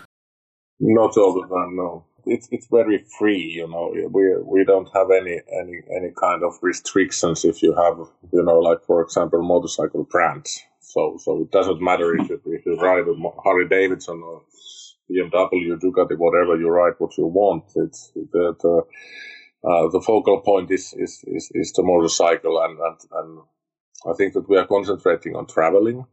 Not 0.79 1.17
all 1.17 1.33
the 1.33 1.47
time, 1.47 1.75
no. 1.75 2.05
It's, 2.25 2.47
it's 2.51 2.67
very 2.67 3.05
free, 3.17 3.39
you 3.39 3.67
know. 3.69 3.93
We 4.11 4.35
we 4.43 4.65
don't 4.65 4.89
have 4.93 5.09
any 5.11 5.39
any 5.49 5.81
any 5.95 6.11
kind 6.21 6.43
of 6.43 6.59
restrictions 6.61 7.45
if 7.45 7.63
you 7.63 7.73
have, 7.73 7.97
you 8.33 8.43
know, 8.43 8.59
like 8.59 8.83
for 8.85 9.01
example, 9.01 9.41
motorcycle 9.41 10.03
brands. 10.03 10.61
So 10.81 11.17
so 11.23 11.41
it 11.43 11.51
doesn't 11.51 11.81
matter 11.81 12.17
if 12.17 12.27
you, 12.27 12.41
if 12.47 12.65
you 12.65 12.75
ride 12.81 13.07
a 13.07 13.13
Harley 13.41 13.69
Davidson 13.69 14.21
or 14.21 14.41
BMW, 15.11 15.79
Ducati, 15.79 16.17
whatever 16.17 16.57
you 16.57 16.69
ride, 16.69 16.93
what 16.97 17.17
you 17.17 17.27
want. 17.27 17.65
It's 17.75 18.11
the 18.15 18.55
the, 18.61 18.83
uh, 19.67 19.89
the 19.89 20.01
focal 20.01 20.41
point 20.41 20.71
is, 20.71 20.93
is, 20.97 21.23
is, 21.27 21.51
is 21.53 21.73
the 21.73 21.83
motorcycle, 21.83 22.61
and, 22.61 22.79
and 22.79 22.99
and 23.11 23.39
I 24.07 24.13
think 24.17 24.33
that 24.33 24.49
we 24.49 24.57
are 24.57 24.67
concentrating 24.67 25.35
on 25.35 25.47
traveling 25.47 26.05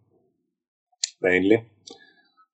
mainly, 1.21 1.67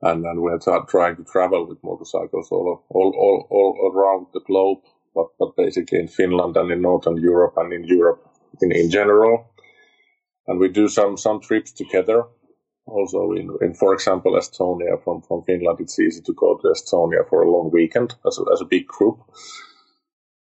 and 0.03 0.25
and 0.25 0.43
we 0.43 0.53
are 0.53 0.87
trying 0.89 1.17
to 1.17 1.25
travel 1.25 1.67
with 1.67 1.85
motorcycles 1.85 2.49
all 2.51 2.85
all 2.91 3.15
all, 3.19 3.47
all 3.51 3.93
around 3.95 4.27
the 4.35 4.41
globe, 4.41 4.79
but 5.15 5.29
but 5.39 5.57
basically 5.57 5.99
in 5.99 6.09
Finland 6.09 6.57
and 6.57 6.71
in 6.71 6.83
Northern 6.83 7.17
Europe 7.19 7.55
and 7.59 7.73
in 7.73 7.85
Europe 7.85 8.27
in 8.63 8.73
in 8.73 8.91
general, 8.91 9.51
and 10.47 10.61
we 10.61 10.69
do 10.69 10.89
some 10.89 11.17
some 11.17 11.41
trips 11.41 11.73
together 11.73 12.25
also 12.87 13.33
in, 13.33 13.57
in 13.61 13.75
for 13.75 13.95
example 13.95 14.33
Estonia 14.33 15.03
from, 15.05 15.23
from 15.23 15.43
Finland 15.45 15.81
it's 15.81 15.99
easy 15.99 16.23
to 16.23 16.33
go 16.35 16.57
to 16.57 16.69
Estonia 16.69 17.29
for 17.29 17.43
a 17.43 17.51
long 17.51 17.71
weekend 17.73 18.15
as 18.27 18.39
a, 18.39 18.45
as 18.53 18.61
a 18.61 18.65
big 18.65 18.87
group. 18.87 19.19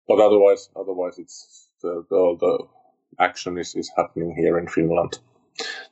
But 0.07 0.19
otherwise 0.19 0.69
otherwise 0.75 1.17
it's 1.17 1.69
the, 1.81 2.05
the, 2.09 2.37
the 2.39 3.23
action 3.23 3.57
is, 3.57 3.75
is 3.75 3.91
happening 3.95 4.35
here 4.35 4.57
in 4.57 4.67
Finland. 4.67 5.19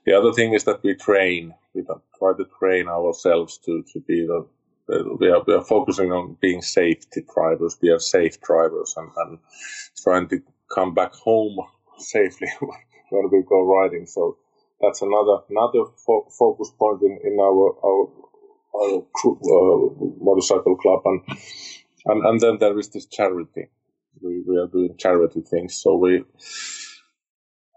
The 0.06 0.14
other 0.14 0.34
thing 0.34 0.54
is 0.54 0.66
that 0.66 0.84
we 0.84 0.96
train. 0.96 1.54
We 1.74 1.84
try 2.20 2.34
to 2.38 2.46
train 2.60 2.88
ourselves 2.88 3.58
to, 3.66 3.84
to 3.94 4.00
be 4.02 4.26
the 4.28 4.46
we 4.88 5.30
are, 5.30 5.42
we 5.48 5.54
are 5.54 5.64
focusing 5.64 6.12
on 6.12 6.38
being 6.42 6.62
safety 6.62 7.24
drivers. 7.34 7.78
We 7.82 7.90
are 7.90 8.00
safe 8.00 8.42
drivers 8.42 8.94
and, 8.98 9.10
and 9.16 9.40
trying 10.04 10.28
to 10.30 10.42
come 10.74 10.94
back 10.94 11.14
home 11.14 11.58
safely 11.98 12.50
when 13.10 13.30
we 13.32 13.44
go 13.44 13.64
riding. 13.64 14.06
So 14.06 14.38
that's 14.84 15.04
another 15.04 15.40
another 15.50 15.86
fo- 16.06 16.28
focus 16.38 16.72
point 16.80 17.04
in, 17.04 17.20
in 17.26 17.40
our 17.42 17.68
our, 17.86 18.10
our 18.76 18.98
uh, 19.26 20.06
motorcycle 20.22 20.78
club, 20.78 21.02
and, 21.06 21.22
and 22.08 22.26
and 22.26 22.42
then 22.42 22.60
there 22.60 22.80
is 22.80 22.90
this 22.90 23.08
charity. 23.08 23.70
We 24.22 24.44
we 24.48 24.58
are 24.60 24.68
doing 24.68 24.98
charity 24.98 25.42
things, 25.42 25.76
so 25.82 25.96
we 25.98 26.26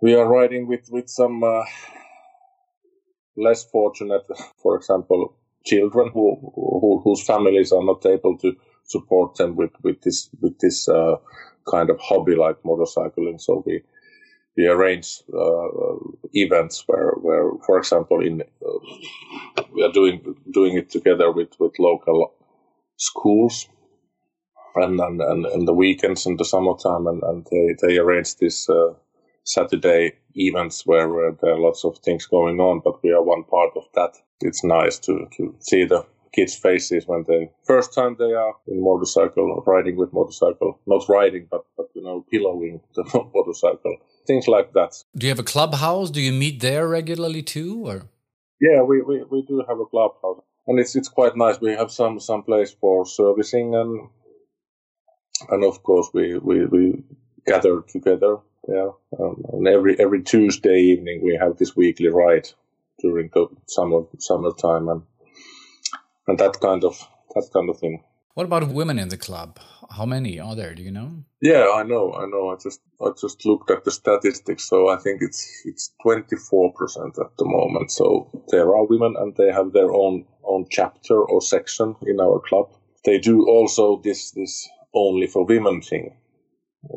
we 0.02 0.14
are 0.14 0.28
riding 0.28 0.68
with 0.68 0.88
with 0.90 1.10
some 1.10 1.44
uh, 1.44 1.64
less 3.36 3.64
fortunate, 3.66 4.22
for 4.62 4.76
example, 4.76 5.36
children 5.64 6.10
who, 6.12 6.36
who 6.54 7.02
whose 7.04 7.22
families 7.24 7.72
are 7.72 7.84
not 7.84 8.06
able 8.06 8.38
to 8.38 8.54
support 8.84 9.36
them 9.36 9.56
with 9.56 9.72
with 9.82 10.02
this 10.02 10.30
with 10.40 10.58
this 10.60 10.88
uh, 10.88 11.16
kind 11.70 11.90
of 11.90 12.00
hobby 12.00 12.36
like 12.36 12.62
motorcycling. 12.64 13.40
So 13.40 13.62
we 13.66 13.82
we 14.56 14.66
arrange 14.66 15.22
uh, 15.34 15.68
events 16.32 16.84
where 16.86 17.12
where 17.20 17.50
for 17.66 17.78
example 17.78 18.20
in 18.20 18.42
uh, 18.42 19.64
we 19.72 19.82
are 19.82 19.92
doing 19.92 20.36
doing 20.52 20.76
it 20.76 20.90
together 20.90 21.30
with 21.32 21.50
with 21.58 21.78
local 21.78 22.32
schools 22.96 23.68
and 24.76 25.00
and, 25.00 25.20
and, 25.20 25.46
and 25.46 25.68
the 25.68 25.74
weekends 25.74 26.26
in 26.26 26.36
the 26.36 26.44
summertime 26.44 27.06
and, 27.06 27.22
and 27.22 27.46
they, 27.50 27.76
they 27.82 27.98
arrange 27.98 28.36
this 28.36 28.68
uh, 28.68 28.92
Saturday 29.44 30.12
events 30.34 30.84
where, 30.86 31.08
where 31.08 31.32
there 31.40 31.52
are 31.52 31.60
lots 31.60 31.84
of 31.84 31.98
things 31.98 32.26
going 32.26 32.60
on, 32.60 32.80
but 32.84 33.02
we 33.02 33.12
are 33.12 33.22
one 33.22 33.44
part 33.44 33.70
of 33.76 33.84
that. 33.94 34.14
It's 34.40 34.64
nice 34.64 34.98
to, 35.00 35.28
to 35.36 35.54
see 35.60 35.84
the 35.84 36.04
kids' 36.34 36.56
faces 36.56 37.06
when 37.06 37.24
they 37.26 37.50
first 37.64 37.94
time 37.94 38.16
they 38.18 38.34
are 38.34 38.54
in 38.66 38.82
motorcycle 38.82 39.62
riding 39.66 39.96
with 39.96 40.12
motorcycle, 40.12 40.78
not 40.86 41.08
riding, 41.08 41.46
but 41.50 41.64
but 41.76 41.88
you 41.94 42.02
know, 42.02 42.26
pillowing 42.30 42.80
the 42.94 43.04
motorcycle, 43.34 43.96
things 44.26 44.48
like 44.48 44.72
that. 44.72 45.02
Do 45.16 45.26
you 45.26 45.30
have 45.30 45.38
a 45.38 45.44
clubhouse? 45.44 46.10
Do 46.10 46.20
you 46.20 46.32
meet 46.32 46.60
there 46.60 46.88
regularly 46.88 47.42
too, 47.42 47.86
or? 47.86 48.02
Yeah, 48.60 48.82
we, 48.82 49.02
we, 49.02 49.22
we 49.24 49.42
do 49.42 49.62
have 49.68 49.80
a 49.80 49.86
clubhouse, 49.86 50.42
and 50.66 50.78
it's 50.80 50.96
it's 50.96 51.08
quite 51.08 51.36
nice. 51.36 51.60
We 51.60 51.72
have 51.72 51.90
some 51.90 52.20
some 52.20 52.42
place 52.42 52.74
for 52.80 53.06
servicing 53.06 53.74
and 53.74 54.08
and 55.50 55.64
of 55.64 55.82
course 55.82 56.08
we 56.14 56.38
we, 56.38 56.64
we 56.66 57.02
gather 57.46 57.82
together 57.82 58.38
yeah, 58.68 58.90
um, 59.20 59.44
and 59.52 59.68
every 59.68 59.98
every 59.98 60.22
Tuesday 60.22 60.78
evening 60.78 61.20
we 61.22 61.36
have 61.40 61.56
this 61.56 61.76
weekly 61.76 62.08
ride 62.08 62.48
during 62.98 63.30
the 63.32 63.46
summer 63.66 64.02
summertime 64.18 64.88
and 64.88 65.02
and 66.26 66.38
that 66.38 66.58
kind 66.60 66.82
of 66.82 66.98
that 67.34 67.48
kind 67.52 67.70
of 67.70 67.78
thing. 67.78 68.02
What 68.36 68.44
about 68.44 68.68
women 68.68 68.98
in 68.98 69.08
the 69.08 69.16
club? 69.16 69.58
How 69.90 70.04
many 70.04 70.38
are 70.38 70.54
there? 70.54 70.74
Do 70.74 70.82
you 70.82 70.90
know? 70.90 71.24
Yeah, 71.40 71.70
I 71.74 71.82
know, 71.82 72.12
I 72.12 72.26
know. 72.26 72.50
I 72.50 72.56
just 72.56 72.80
I 73.00 73.10
just 73.20 73.46
looked 73.46 73.70
at 73.70 73.84
the 73.84 73.90
statistics, 73.90 74.64
so 74.68 74.88
I 74.88 74.96
think 74.96 75.22
it's 75.22 75.40
it's 75.64 75.94
twenty 76.02 76.36
four 76.36 76.72
percent 76.74 77.18
at 77.18 77.36
the 77.38 77.46
moment. 77.46 77.90
So 77.90 78.30
there 78.48 78.68
are 78.76 78.84
women, 78.84 79.14
and 79.18 79.34
they 79.36 79.50
have 79.50 79.72
their 79.72 79.90
own 79.90 80.26
own 80.44 80.66
chapter 80.70 81.18
or 81.18 81.40
section 81.40 81.96
in 82.02 82.20
our 82.20 82.38
club. 82.40 82.66
They 83.06 83.18
do 83.18 83.48
also 83.48 84.02
this 84.04 84.32
this 84.32 84.68
only 84.92 85.26
for 85.26 85.44
women 85.46 85.80
thing 85.80 86.14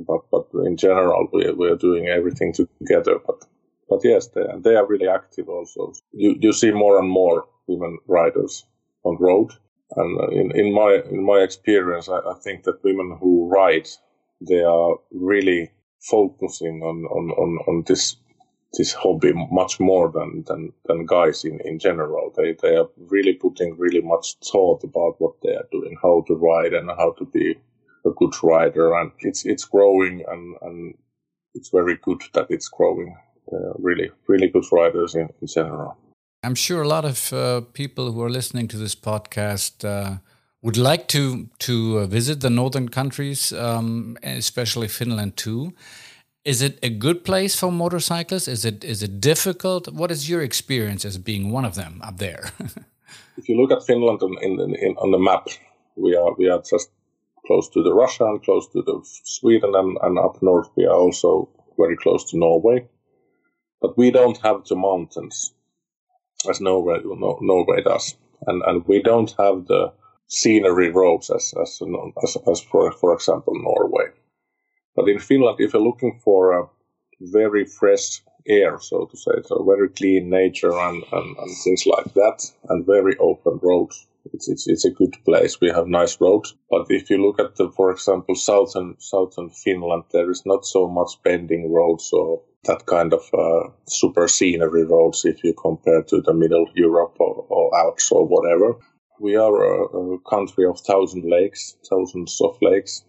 but 0.08 0.22
but 0.32 0.48
in 0.66 0.78
general 0.78 1.28
we 1.34 1.52
we 1.52 1.70
are 1.70 1.78
doing 1.78 2.08
everything 2.08 2.54
together. 2.54 3.20
But 3.26 3.46
but 3.90 4.02
yes, 4.04 4.28
they 4.28 4.46
they 4.64 4.76
are 4.76 4.86
really 4.86 5.08
active 5.08 5.50
also. 5.50 5.94
You 6.12 6.36
you 6.40 6.54
see 6.54 6.72
more 6.72 7.00
and 7.00 7.10
more 7.10 7.48
women 7.68 7.98
riders 8.08 8.66
on 9.04 9.18
road, 9.20 9.52
and 9.96 10.34
in 10.34 10.52
in 10.56 10.74
my 10.74 11.02
in 11.10 11.24
my 11.24 11.40
experience, 11.40 12.10
I, 12.10 12.20
I 12.20 12.36
think 12.44 12.64
that 12.64 12.84
women 12.84 13.18
who 13.20 13.48
ride 13.48 13.88
they 14.42 14.64
are 14.64 14.96
really 15.12 15.72
focusing 16.00 16.82
on 16.84 17.06
on 17.06 17.32
on, 17.32 17.58
on 17.68 17.84
this 17.88 18.16
this 18.74 18.94
hobby 18.94 19.34
much 19.52 19.80
more 19.80 20.12
than, 20.12 20.44
than, 20.48 20.72
than 20.86 21.06
guys 21.06 21.44
in, 21.44 21.60
in 21.66 21.80
general. 21.80 22.32
They 22.38 22.56
they 22.62 22.76
are 22.76 22.88
really 22.98 23.34
putting 23.34 23.78
really 23.78 24.02
much 24.02 24.36
thought 24.44 24.84
about 24.84 25.16
what 25.20 25.42
they 25.42 25.56
are 25.56 25.68
doing, 25.72 25.98
how 26.02 26.24
to 26.28 26.36
ride 26.36 26.74
and 26.74 26.90
how 26.92 27.14
to 27.18 27.26
be 27.26 27.56
a 28.06 28.12
good 28.12 28.34
rider, 28.44 28.94
and 28.94 29.12
it's 29.20 29.46
it's 29.46 29.66
growing, 29.66 30.24
and 30.28 30.56
and 30.62 30.94
it's 31.56 31.70
very 31.70 31.98
good 32.02 32.22
that 32.34 32.48
it's 32.50 32.68
growing. 32.70 33.18
Uh, 33.52 33.74
really, 33.80 34.12
really 34.28 34.48
good 34.48 34.66
riders 34.72 35.16
in, 35.16 35.28
in 35.42 35.48
general. 35.48 35.98
I'm 36.42 36.56
sure 36.56 36.82
a 36.82 36.88
lot 36.88 37.04
of 37.04 37.34
uh, 37.34 37.62
people 37.74 38.14
who 38.14 38.22
are 38.24 38.30
listening 38.30 38.70
to 38.70 38.78
this 38.78 38.96
podcast 38.96 39.84
uh, 39.84 40.20
would 40.62 40.78
like 40.78 41.08
to 41.08 41.50
to 41.60 42.00
uh, 42.00 42.06
visit 42.06 42.40
the 42.40 42.50
northern 42.50 42.90
countries, 42.90 43.52
um, 43.52 44.18
especially 44.24 44.88
Finland 44.88 45.36
too. 45.36 45.74
Is 46.46 46.62
it 46.62 46.80
a 46.82 46.90
good 46.90 47.24
place 47.26 47.60
for 47.60 47.72
motorcyclists? 47.72 48.48
Is 48.48 48.64
it 48.64 48.84
is 48.84 49.04
it 49.04 49.20
difficult? 49.20 49.92
What 49.92 50.12
is 50.12 50.30
your 50.30 50.42
experience 50.42 51.08
as 51.08 51.18
being 51.18 51.52
one 51.52 51.68
of 51.68 51.76
them 51.76 52.02
up 52.02 52.18
there? 52.18 52.44
if 53.38 53.50
you 53.50 53.58
look 53.58 53.72
at 53.72 53.86
Finland 53.86 54.22
on, 54.24 54.38
in, 54.42 54.60
in, 54.76 54.96
on 54.98 55.12
the 55.12 55.20
map, 55.20 55.48
we 55.98 56.16
are 56.16 56.34
we 56.38 56.50
are 56.50 56.62
just 56.72 56.90
close 57.48 57.70
to 57.70 57.84
the 57.84 57.94
Russia 57.94 58.26
and 58.26 58.42
close 58.44 58.66
to 58.72 58.82
the 58.82 59.02
Sweden 59.24 59.76
and, 59.76 59.98
and 60.02 60.18
up 60.18 60.42
north 60.42 60.70
we 60.78 60.86
are 60.86 60.96
also 60.96 61.50
very 61.78 61.98
close 61.98 62.32
to 62.32 62.38
Norway. 62.38 62.88
But 63.82 63.98
we 63.98 64.12
don't 64.12 64.38
have 64.42 64.64
the 64.66 64.76
mountains 64.76 65.54
as 66.48 66.62
Norway, 66.62 67.00
Norway 67.04 67.82
does. 67.82 68.16
And, 68.48 68.62
and 68.66 68.88
we 68.88 69.02
don't 69.02 69.34
have 69.38 69.66
the 69.68 69.92
scenery 70.28 70.92
roads 70.92 71.30
as, 71.30 71.54
as, 71.62 71.82
as, 72.24 72.38
as 72.48 72.62
for, 72.62 72.92
for 72.92 73.14
example, 73.14 73.54
Norway. 73.56 74.12
But 74.96 75.10
in 75.10 75.20
Finland, 75.20 75.58
if 75.60 75.74
you're 75.74 75.82
looking 75.82 76.20
for 76.24 76.60
a 76.60 76.68
very 77.20 77.66
fresh 77.66 78.22
air, 78.48 78.80
so 78.80 79.06
to 79.06 79.18
say, 79.18 79.32
so 79.46 79.64
very 79.64 79.90
clean 79.90 80.30
nature 80.30 80.72
and, 80.72 81.04
and, 81.12 81.38
and 81.38 81.58
things 81.64 81.86
like 81.86 82.14
that, 82.14 82.46
and 82.70 82.86
very 82.86 83.18
open 83.18 83.60
roads, 83.62 84.08
it's, 84.34 84.48
it's, 84.50 84.68
it's 84.68 84.86
a 84.86 84.92
good 84.92 85.16
place. 85.26 85.60
We 85.60 85.70
have 85.70 85.88
nice 85.88 86.20
roads. 86.22 86.56
But 86.70 86.86
if 86.90 87.10
you 87.10 87.18
look 87.22 87.40
at 87.40 87.56
the, 87.56 87.72
for 87.72 87.92
example, 87.92 88.36
southern, 88.36 88.96
southern 89.00 89.50
Finland, 89.50 90.04
there 90.12 90.30
is 90.30 90.44
not 90.46 90.66
so 90.66 90.88
much 90.88 91.22
bending 91.24 91.72
roads 91.72 92.12
or 92.14 92.42
that 92.66 92.86
kind 92.86 93.14
of 93.14 93.22
uh, 93.34 93.70
super 93.88 94.28
scenery 94.28 94.86
roads 94.86 95.26
if 95.26 95.44
you 95.44 95.54
compare 95.54 96.04
to 96.04 96.22
the 96.22 96.34
middle 96.34 96.68
Europe 96.76 97.16
or, 97.20 97.46
or 97.50 97.78
Alps 97.78 98.12
or 98.12 98.26
whatever. 98.28 98.76
We 99.20 99.36
are 99.36 99.64
a, 99.64 100.16
a 100.16 100.20
country 100.30 100.66
of 100.66 100.80
thousand 100.80 101.24
lakes, 101.26 101.78
thousands 101.90 102.40
of 102.42 102.58
lakes, 102.62 103.04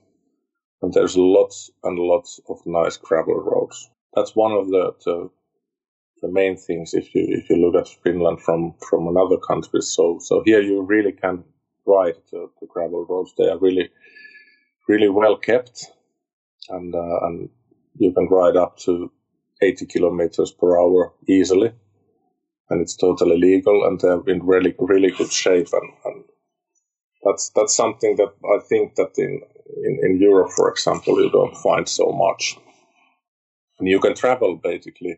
and 0.83 0.92
there's 0.92 1.16
lots 1.16 1.71
and 1.85 1.99
lots 1.99 2.40
of 2.49 2.59
nice 2.66 2.97
gravel 2.97 3.40
roads. 3.40 3.90
That's 4.14 4.35
one 4.35 4.52
of 4.52 4.69
the, 4.69 4.92
the 5.04 5.30
the 6.23 6.28
main 6.28 6.57
things 6.57 6.95
if 6.95 7.14
you 7.14 7.25
if 7.28 7.49
you 7.49 7.57
look 7.57 7.75
at 7.75 7.88
Finland 8.02 8.40
from 8.42 8.75
from 8.88 9.09
another 9.09 9.37
country. 9.38 9.80
So 9.83 10.19
so 10.21 10.42
here 10.45 10.61
you 10.61 10.83
really 10.83 11.12
can 11.12 11.45
ride 11.87 12.16
the, 12.30 12.49
the 12.61 12.66
gravel 12.66 13.07
roads. 13.09 13.33
They 13.38 13.49
are 13.49 13.59
really 13.59 13.90
really 14.88 15.09
well 15.09 15.37
kept, 15.37 15.87
and 16.69 16.95
uh, 16.95 17.19
and 17.23 17.49
you 17.97 18.12
can 18.12 18.26
ride 18.28 18.57
up 18.57 18.78
to 18.78 19.11
80 19.62 19.87
kilometers 19.87 20.50
per 20.52 20.79
hour 20.79 21.12
easily, 21.29 21.73
and 22.69 22.81
it's 22.81 22.97
totally 22.97 23.38
legal. 23.38 23.87
And 23.87 24.00
they're 24.00 24.23
in 24.26 24.45
really 24.45 24.75
really 24.79 25.11
good 25.11 25.33
shape, 25.33 25.69
and, 25.73 25.90
and 26.05 26.25
that's 27.25 27.50
that's 27.50 27.75
something 27.75 28.17
that 28.17 28.33
I 28.45 28.59
think 28.69 28.95
that 28.97 29.19
in, 29.19 29.40
in 29.85 30.00
in 30.02 30.21
Europe, 30.21 30.50
for 30.57 30.71
example, 30.71 31.23
you 31.23 31.31
don't 31.31 31.57
find 31.57 31.88
so 31.88 32.12
much. 32.12 32.57
And 33.79 33.88
you 33.88 33.99
can 33.99 34.14
travel 34.14 34.57
basically 34.57 35.17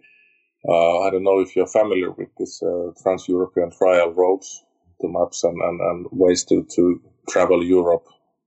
uh, 0.69 1.01
I 1.01 1.11
don't 1.11 1.25
know 1.25 1.41
if 1.41 1.57
you're 1.57 1.67
familiar 1.67 2.11
with 2.13 2.29
this 2.39 2.63
uh, 2.63 2.93
Trans-European 3.03 3.73
Trail 3.73 4.13
roads, 4.13 4.63
the 5.01 5.09
maps 5.09 5.43
and, 5.43 5.61
and, 5.61 5.81
and 5.81 6.07
ways 6.13 6.45
to, 6.45 6.65
to 6.77 7.01
travel 7.29 7.65
Europe, 7.65 8.07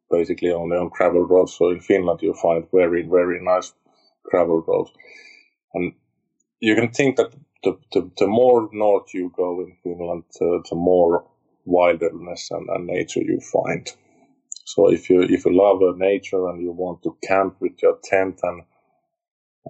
basically 0.10 0.52
only 0.52 0.78
on 0.78 0.90
gravel 0.94 1.26
roads. 1.26 1.54
So 1.54 1.72
in 1.72 1.82
Finland, 1.82 2.22
you 2.22 2.34
find 2.34 2.66
very, 2.72 3.04
very 3.04 3.44
nice 3.44 3.74
gravel 4.24 4.64
roads. 4.66 4.92
And 5.76 5.94
you 6.60 6.76
can 6.76 6.92
think 6.92 7.18
that 7.18 7.32
the, 7.64 7.78
the, 7.94 8.12
the 8.18 8.28
more 8.28 8.70
north 8.74 9.14
you 9.14 9.32
go 9.36 9.62
in 9.62 9.78
Finland, 9.84 10.24
the 10.40 10.76
more 10.76 11.26
wilderness 11.66 12.50
and, 12.52 12.70
and 12.70 12.88
nature 12.88 13.22
you 13.22 13.40
find. 13.40 13.92
So 14.66 14.92
if 14.92 15.10
you 15.10 15.22
if 15.22 15.46
you 15.46 15.54
love 15.56 15.82
nature 15.98 16.48
and 16.50 16.62
you 16.62 16.72
want 16.72 17.04
to 17.04 17.18
camp 17.28 17.58
with 17.62 17.82
your 17.84 18.00
tent 18.04 18.40
and 18.44 18.64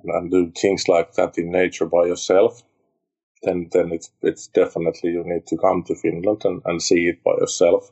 and 0.05 0.31
do 0.31 0.51
things 0.51 0.87
like 0.87 1.13
that 1.13 1.37
in 1.37 1.51
nature 1.51 1.85
by 1.85 2.05
yourself, 2.05 2.63
then 3.43 3.69
then 3.71 3.91
it's 3.91 4.11
it's 4.21 4.47
definitely 4.47 5.11
you 5.11 5.23
need 5.25 5.47
to 5.47 5.57
come 5.57 5.83
to 5.83 5.95
Finland 5.95 6.41
and, 6.45 6.61
and 6.65 6.81
see 6.81 7.07
it 7.07 7.23
by 7.23 7.33
yourself. 7.39 7.91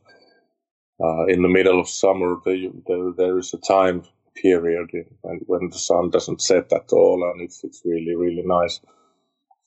Uh, 1.04 1.26
in 1.26 1.42
the 1.42 1.50
middle 1.50 1.80
of 1.80 1.90
summer, 1.90 2.38
there, 2.46 3.12
there 3.18 3.38
is 3.38 3.54
a 3.54 3.58
time 3.58 4.04
period 4.36 4.90
when, 5.22 5.42
when 5.46 5.70
the 5.70 5.78
sun 5.78 6.10
doesn't 6.10 6.42
set 6.42 6.72
at 6.74 6.92
all, 6.92 7.32
and 7.32 7.42
it's 7.42 7.64
it's 7.64 7.82
really 7.86 8.16
really 8.16 8.44
nice. 8.46 8.80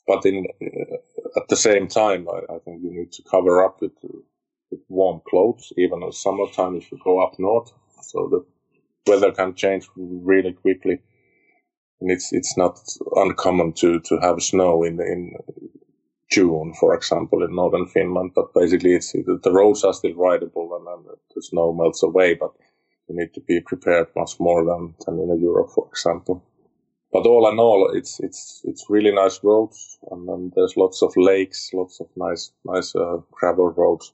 But 0.07 0.25
in 0.25 0.47
uh, 0.63 1.41
at 1.41 1.49
the 1.49 1.57
same 1.57 1.89
time, 1.89 2.29
I, 2.29 2.55
I, 2.55 2.59
think 2.61 2.83
you 2.83 2.93
need 2.93 3.13
to 3.13 3.23
cover 3.23 3.65
up 3.65 3.81
with, 3.81 3.93
with 4.71 4.81
warm 4.89 5.21
clothes, 5.29 5.73
even 5.77 6.03
in 6.03 6.13
summertime 6.13 6.77
if 6.77 6.91
you 6.93 6.99
go 7.03 7.21
up 7.21 7.39
north. 7.39 7.73
So 8.03 8.29
the 8.31 9.11
weather 9.11 9.33
can 9.33 9.55
change 9.55 9.89
really 9.97 10.53
quickly 10.53 11.01
and 12.01 12.11
it's 12.11 12.33
it's 12.33 12.57
not 12.57 12.79
uncommon 13.17 13.73
to 13.73 14.01
to 14.01 14.19
have 14.19 14.43
snow 14.43 14.83
in 14.83 15.01
in 15.01 15.33
June, 16.31 16.75
for 16.75 16.95
example, 16.95 17.45
in 17.45 17.55
northern 17.55 17.87
Finland. 17.87 18.33
But 18.35 18.53
basically, 18.53 18.95
it's 18.95 19.13
the 19.13 19.53
roads 19.53 19.85
are 19.85 19.95
still 19.95 20.15
rideable 20.15 20.77
and, 20.77 20.87
and 20.89 21.17
the 21.35 21.43
snow 21.43 21.73
melts 21.73 22.03
away, 22.03 22.35
but 22.35 22.53
you 23.09 23.17
need 23.17 23.35
to 23.35 23.41
be 23.41 23.61
prepared 23.61 24.09
much 24.17 24.39
more 24.41 24.65
than, 24.65 24.95
than 25.05 25.19
in 25.19 25.41
Europe, 25.41 25.71
for 25.75 25.89
example. 25.89 26.43
But 27.13 27.27
all 27.27 27.49
in 27.51 27.59
all, 27.59 27.91
it's 27.95 28.21
it's 28.21 28.63
it's 28.65 28.91
really 28.91 29.13
nice 29.13 29.43
roads, 29.43 29.99
and 30.11 30.29
then 30.29 30.53
there's 30.55 30.77
lots 30.77 31.03
of 31.03 31.17
lakes, 31.17 31.71
lots 31.73 32.01
of 32.01 32.09
nice 32.17 32.53
nice 32.65 32.95
uh, 32.95 33.19
gravel 33.31 33.71
roads. 33.71 34.13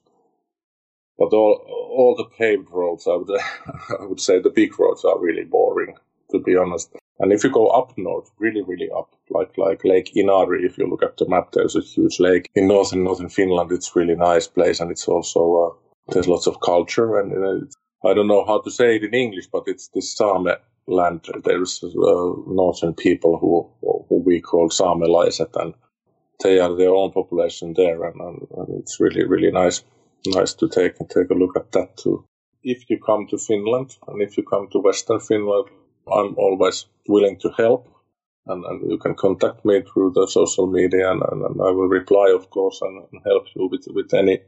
But 1.17 1.33
all 1.33 1.53
all 1.67 2.15
the 2.15 2.25
paved 2.37 2.69
roads, 2.71 3.07
I 3.07 3.15
would 3.15 3.29
I 3.99 4.05
would 4.05 4.21
say 4.21 4.39
the 4.39 4.49
big 4.49 4.79
roads 4.79 5.03
are 5.03 5.19
really 5.19 5.43
boring, 5.43 5.95
to 6.31 6.39
be 6.39 6.55
honest. 6.55 6.95
And 7.19 7.31
if 7.31 7.43
you 7.43 7.51
go 7.51 7.67
up 7.67 7.97
north, 7.97 8.31
really, 8.39 8.61
really 8.61 8.89
up, 8.91 9.15
like 9.29 9.57
like 9.57 9.83
Lake 9.83 10.11
Inari, 10.15 10.63
if 10.63 10.77
you 10.77 10.87
look 10.87 11.03
at 11.03 11.17
the 11.17 11.27
map, 11.27 11.51
there's 11.51 11.75
a 11.75 11.81
huge 11.81 12.19
lake 12.19 12.49
in 12.55 12.67
northern 12.67 13.03
northern 13.03 13.29
Finland. 13.29 13.71
It's 13.71 13.95
really 13.95 14.15
nice 14.15 14.47
place, 14.47 14.79
and 14.79 14.91
it's 14.91 15.07
also 15.07 15.41
uh, 15.63 16.13
there's 16.13 16.27
lots 16.27 16.47
of 16.47 16.61
culture, 16.61 17.19
and 17.19 17.31
uh, 17.33 17.65
I 18.05 18.13
don't 18.13 18.27
know 18.27 18.45
how 18.45 18.59
to 18.61 18.71
say 18.71 18.95
it 18.95 19.03
in 19.03 19.13
English, 19.13 19.47
but 19.47 19.63
it's 19.67 19.87
the 19.89 20.01
Same 20.01 20.47
land. 20.87 21.21
There's 21.43 21.83
uh, 21.83 22.33
northern 22.47 22.93
people 22.93 23.37
who 23.37 23.69
who 24.09 24.17
we 24.25 24.41
call 24.41 24.69
Saamelaiset, 24.69 25.55
and 25.61 25.73
they 26.43 26.59
are 26.59 26.75
their 26.75 26.93
own 26.93 27.11
population 27.11 27.73
there, 27.73 28.03
and, 28.03 28.19
and, 28.19 28.47
and 28.57 28.79
it's 28.79 28.99
really 28.99 29.23
really 29.23 29.51
nice 29.51 29.83
nice 30.25 30.53
to 30.55 30.67
take 30.67 30.99
and 30.99 31.09
take 31.09 31.29
a 31.29 31.39
look 31.41 31.55
at 31.55 31.71
that 31.71 31.97
too. 31.97 32.25
If 32.63 32.89
you 32.89 32.99
come 32.99 33.27
to 33.27 33.37
Finland, 33.37 33.97
and 34.07 34.21
if 34.21 34.37
you 34.37 34.43
come 34.43 34.67
to 34.71 34.79
Western 34.79 35.19
Finland 35.19 35.69
I'm 36.07 36.35
always 36.37 36.85
willing 37.07 37.37
to 37.39 37.49
help. 37.57 37.89
And, 38.45 38.65
and 38.65 38.91
you 38.91 38.97
can 38.97 39.15
contact 39.15 39.63
me 39.63 39.81
through 39.81 40.11
the 40.15 40.27
social 40.27 40.67
media 40.67 41.09
and, 41.09 41.23
I 41.23 41.71
will 41.71 41.87
reply, 41.87 42.33
of 42.35 42.49
course, 42.49 42.81
and, 42.81 43.05
and, 43.11 43.21
help 43.25 43.45
you 43.55 43.69
with, 43.71 43.85
with 43.93 44.13
any 44.13 44.39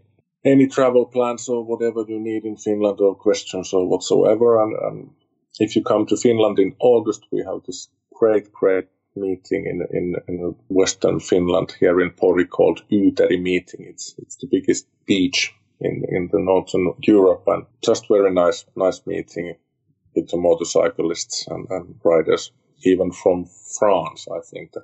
any 0.46 0.68
travel 0.68 1.06
plans 1.06 1.50
or 1.50 1.64
whatever 1.64 2.06
you 2.08 2.20
need 2.20 2.46
in 2.46 2.56
Finland 2.56 3.02
or 3.02 3.16
questions 3.16 3.74
or 3.74 3.88
whatsoever. 3.88 4.62
And, 4.62 4.76
and 4.76 5.10
if 5.60 5.76
you 5.76 5.84
come 5.84 6.06
to 6.08 6.18
Finland 6.18 6.60
in 6.60 6.76
August, 6.80 7.26
we 7.32 7.44
have 7.44 7.62
this 7.66 7.90
great, 8.14 8.52
great 8.52 8.88
meeting 9.16 9.66
in, 9.66 9.88
in, 9.92 10.16
in 10.28 10.56
Western 10.70 11.20
Finland 11.20 11.76
here 11.80 12.00
in 12.00 12.12
Pori 12.12 12.48
called 12.48 12.84
Yyteri 12.92 13.42
meeting. 13.42 13.86
It's, 13.90 14.14
it's 14.20 14.36
the 14.38 14.48
biggest 14.52 14.88
beach 15.06 15.54
in, 15.80 16.04
in 16.10 16.30
the 16.32 16.40
Northern 16.40 16.94
Europe 17.02 17.44
and 17.48 17.66
just 17.84 18.08
very 18.08 18.32
nice, 18.32 18.66
nice 18.76 19.02
meeting 19.06 19.56
with 20.16 20.30
the 20.30 20.38
motorcyclists 20.38 21.48
and, 21.48 21.66
and 21.70 21.96
riders, 22.04 22.52
even 22.84 23.12
from 23.12 23.46
France. 23.80 24.28
I 24.32 24.40
think 24.42 24.74
that 24.74 24.84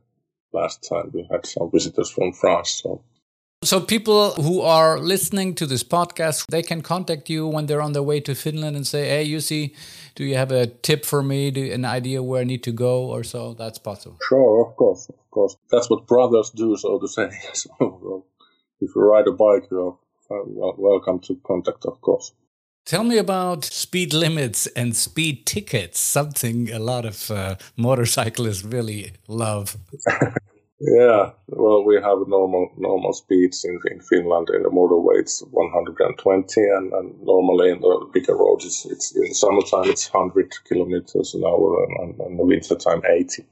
last 0.54 0.88
time 0.90 1.12
we 1.14 1.28
had 1.32 1.46
some 1.46 1.70
visitors 1.72 2.10
from 2.10 2.34
France. 2.34 2.82
So. 2.84 3.04
So 3.64 3.80
people 3.80 4.32
who 4.32 4.62
are 4.62 4.98
listening 4.98 5.54
to 5.56 5.68
this 5.68 5.84
podcast, 5.84 6.48
they 6.48 6.64
can 6.64 6.82
contact 6.82 7.30
you 7.30 7.46
when 7.46 7.68
they're 7.68 7.82
on 7.82 7.94
their 7.94 8.02
way 8.02 8.20
to 8.22 8.34
Finland 8.34 8.76
and 8.76 8.88
say, 8.88 9.08
"Hey, 9.08 9.28
Jussi, 9.28 9.76
do 10.16 10.24
you 10.24 10.36
have 10.36 10.52
a 10.52 10.66
tip 10.66 11.06
for 11.06 11.22
me? 11.22 11.52
Do 11.52 11.72
an 11.72 11.86
idea 11.86 12.24
where 12.24 12.42
I 12.42 12.44
need 12.44 12.64
to 12.64 12.72
go 12.72 13.06
or 13.06 13.24
so?" 13.24 13.54
That's 13.54 13.78
possible. 13.78 14.18
Sure, 14.28 14.66
of 14.66 14.76
course, 14.76 15.10
of 15.10 15.30
course. 15.30 15.58
That's 15.70 15.92
what 15.92 16.08
brothers 16.08 16.50
do, 16.56 16.76
so 16.76 16.98
to 17.00 17.08
say. 17.08 17.30
So, 17.54 18.26
if 18.80 18.96
you 18.96 19.02
ride 19.04 19.28
a 19.28 19.32
bike, 19.32 19.70
you're 19.70 19.96
welcome 20.30 21.20
to 21.20 21.36
contact, 21.44 21.86
of 21.86 22.02
course. 22.02 22.34
Tell 22.86 23.04
me 23.04 23.20
about 23.20 23.64
speed 23.64 24.12
limits 24.12 24.66
and 24.76 24.96
speed 24.96 25.46
tickets, 25.46 26.00
something 26.00 26.72
a 26.72 26.80
lot 26.80 27.06
of 27.06 27.30
uh, 27.30 27.56
motorcyclists 27.78 28.64
really 28.64 29.12
love. 29.28 29.78
yeah, 30.82 31.32
well, 31.48 31.84
we 31.84 31.96
have 31.96 32.28
normal 32.28 32.72
normal 32.78 33.14
speeds 33.14 33.64
in, 33.64 33.80
in 33.92 34.00
Finland. 34.02 34.50
In 34.50 34.64
the 34.64 34.70
motorway, 34.70 35.20
it's 35.20 35.42
120, 35.52 36.62
and, 36.62 36.94
and 36.94 37.22
normally 37.22 37.72
in 37.72 37.82
the 37.82 38.10
bigger 38.14 38.36
roads, 38.36 38.66
it's, 38.66 38.86
it's 38.86 39.16
in 39.16 39.34
summertime 39.34 39.90
it's 39.90 40.12
100 40.12 40.52
kilometers 40.68 41.34
an 41.36 41.44
hour, 41.44 41.84
and, 41.84 42.20
and 42.20 42.32
in 42.32 42.38
the 42.38 42.46
winter 42.46 42.76
time 42.76 43.02
80. 43.08 43.46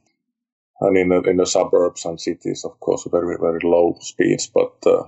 And 0.82 0.98
in 0.98 1.10
the, 1.10 1.22
in 1.24 1.38
the 1.38 1.46
suburbs 1.46 2.06
and 2.06 2.20
cities, 2.20 2.66
of 2.66 2.80
course, 2.80 3.08
very 3.12 3.38
very 3.40 3.60
low 3.64 3.98
speeds, 4.02 4.48
but 4.48 4.74
uh, 4.86 5.04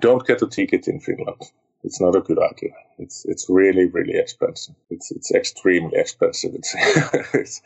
don't 0.00 0.26
get 0.26 0.42
a 0.42 0.46
ticket 0.46 0.88
in 0.88 1.00
Finland 1.00 1.50
it's 1.86 2.00
not 2.00 2.16
a 2.16 2.20
good 2.20 2.38
idea. 2.38 2.74
It's 2.98 3.24
it's 3.26 3.46
really 3.48 3.86
really 3.86 4.18
expensive. 4.18 4.74
It's 4.90 5.10
it's 5.12 5.32
extremely 5.32 5.96
expensive. 5.98 6.54
It's, 6.54 6.74
it's 7.34 7.62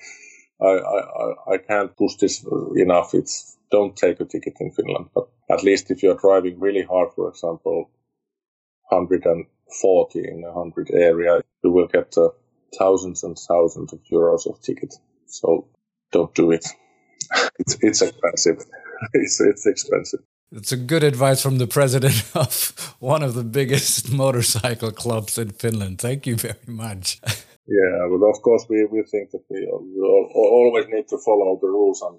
I, 0.63 0.67
I 0.67 1.55
I 1.55 1.59
can't 1.59 1.97
push 1.97 2.15
this 2.17 2.45
enough. 2.77 3.15
It's 3.15 3.57
don't 3.71 3.97
take 3.97 4.21
a 4.21 4.25
ticket 4.25 4.57
in 4.61 4.73
Finland, 4.73 5.07
but 5.15 5.29
at 5.51 5.63
least 5.63 5.91
if 5.91 6.03
you're 6.03 6.17
driving 6.17 6.61
really 6.61 6.83
hard, 6.83 7.13
for 7.15 7.29
example, 7.29 7.91
140 8.89 10.19
in 10.19 10.45
a 10.45 10.53
100 10.53 10.91
area, 10.93 11.41
you 11.63 11.71
will 11.71 11.87
get 11.87 12.17
uh, 12.19 12.31
thousands 12.79 13.23
and 13.23 13.39
thousands 13.39 13.93
of 13.93 14.01
euros 14.13 14.47
of 14.47 14.61
ticket. 14.61 14.95
So 15.27 15.69
don't 16.13 16.35
do 16.35 16.51
it. 16.51 16.67
it's 17.59 17.77
it's 17.81 18.03
expensive. 18.03 18.65
it's 19.15 19.41
it's 19.41 19.67
expensive. 19.67 20.21
It's 20.53 20.73
a 20.73 20.77
good 20.77 21.05
advice 21.05 21.41
from 21.41 21.59
the 21.59 21.69
president 21.69 22.25
of 22.35 22.97
one 22.99 23.23
of 23.23 23.35
the 23.35 23.45
biggest 23.45 24.13
motorcycle 24.13 24.91
clubs 24.91 25.39
in 25.39 25.51
Finland. 25.51 26.01
Thank 26.01 26.27
you 26.27 26.37
very 26.37 26.67
much. 26.67 27.21
Yeah, 27.67 28.09
but 28.11 28.27
of 28.27 28.43
course 28.43 28.67
we, 28.69 28.85
we 28.87 29.03
think 29.03 29.31
that 29.31 29.45
we, 29.49 29.61
we 29.61 30.03
always 30.03 30.87
need 30.89 31.09
to 31.09 31.19
follow 31.19 31.59
the 31.61 31.69
rules 31.69 32.03
and 32.03 32.19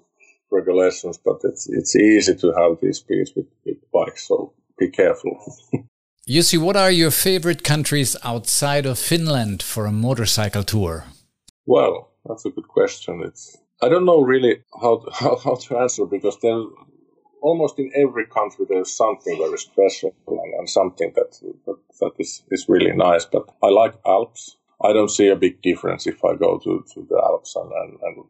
regulations, 0.50 1.18
but 1.18 1.40
it's 1.44 1.68
it's 1.68 1.96
easy 1.96 2.34
to 2.36 2.52
have 2.52 2.78
these 2.80 2.98
speeds 2.98 3.32
with, 3.34 3.46
with 3.64 3.78
bikes, 3.92 4.28
so 4.28 4.52
be 4.78 4.88
careful. 4.88 5.38
Jussi, 6.28 6.56
what 6.58 6.76
are 6.76 6.90
your 6.90 7.10
favorite 7.10 7.64
countries 7.64 8.16
outside 8.22 8.86
of 8.86 8.98
Finland 8.98 9.62
for 9.62 9.86
a 9.86 9.92
motorcycle 9.92 10.62
tour? 10.62 11.04
Well, 11.66 12.10
that's 12.24 12.46
a 12.46 12.50
good 12.50 12.68
question. 12.68 13.22
It's 13.24 13.58
I 13.82 13.88
don't 13.88 14.04
know 14.04 14.22
really 14.22 14.62
how 14.80 15.04
how, 15.12 15.36
how 15.36 15.56
to 15.56 15.78
answer 15.78 16.06
because 16.06 16.38
there 16.40 16.62
almost 17.42 17.78
in 17.78 17.90
every 17.94 18.26
country 18.26 18.64
there's 18.68 18.96
something 18.96 19.36
very 19.36 19.58
special 19.58 20.14
and, 20.28 20.54
and 20.58 20.70
something 20.70 21.12
that, 21.16 21.32
that, 21.66 21.76
that 22.00 22.12
is, 22.18 22.42
is 22.50 22.68
really 22.68 22.92
nice. 22.92 23.24
But 23.24 23.44
I 23.62 23.68
like 23.68 23.94
Alps. 24.06 24.56
I 24.84 24.92
don't 24.92 25.10
see 25.10 25.28
a 25.28 25.36
big 25.36 25.62
difference 25.62 26.06
if 26.06 26.24
I 26.24 26.34
go 26.34 26.58
to, 26.58 26.84
to 26.94 27.06
the 27.08 27.16
Alps 27.16 27.56
and, 27.56 27.70
and, 27.70 27.98
and 28.02 28.24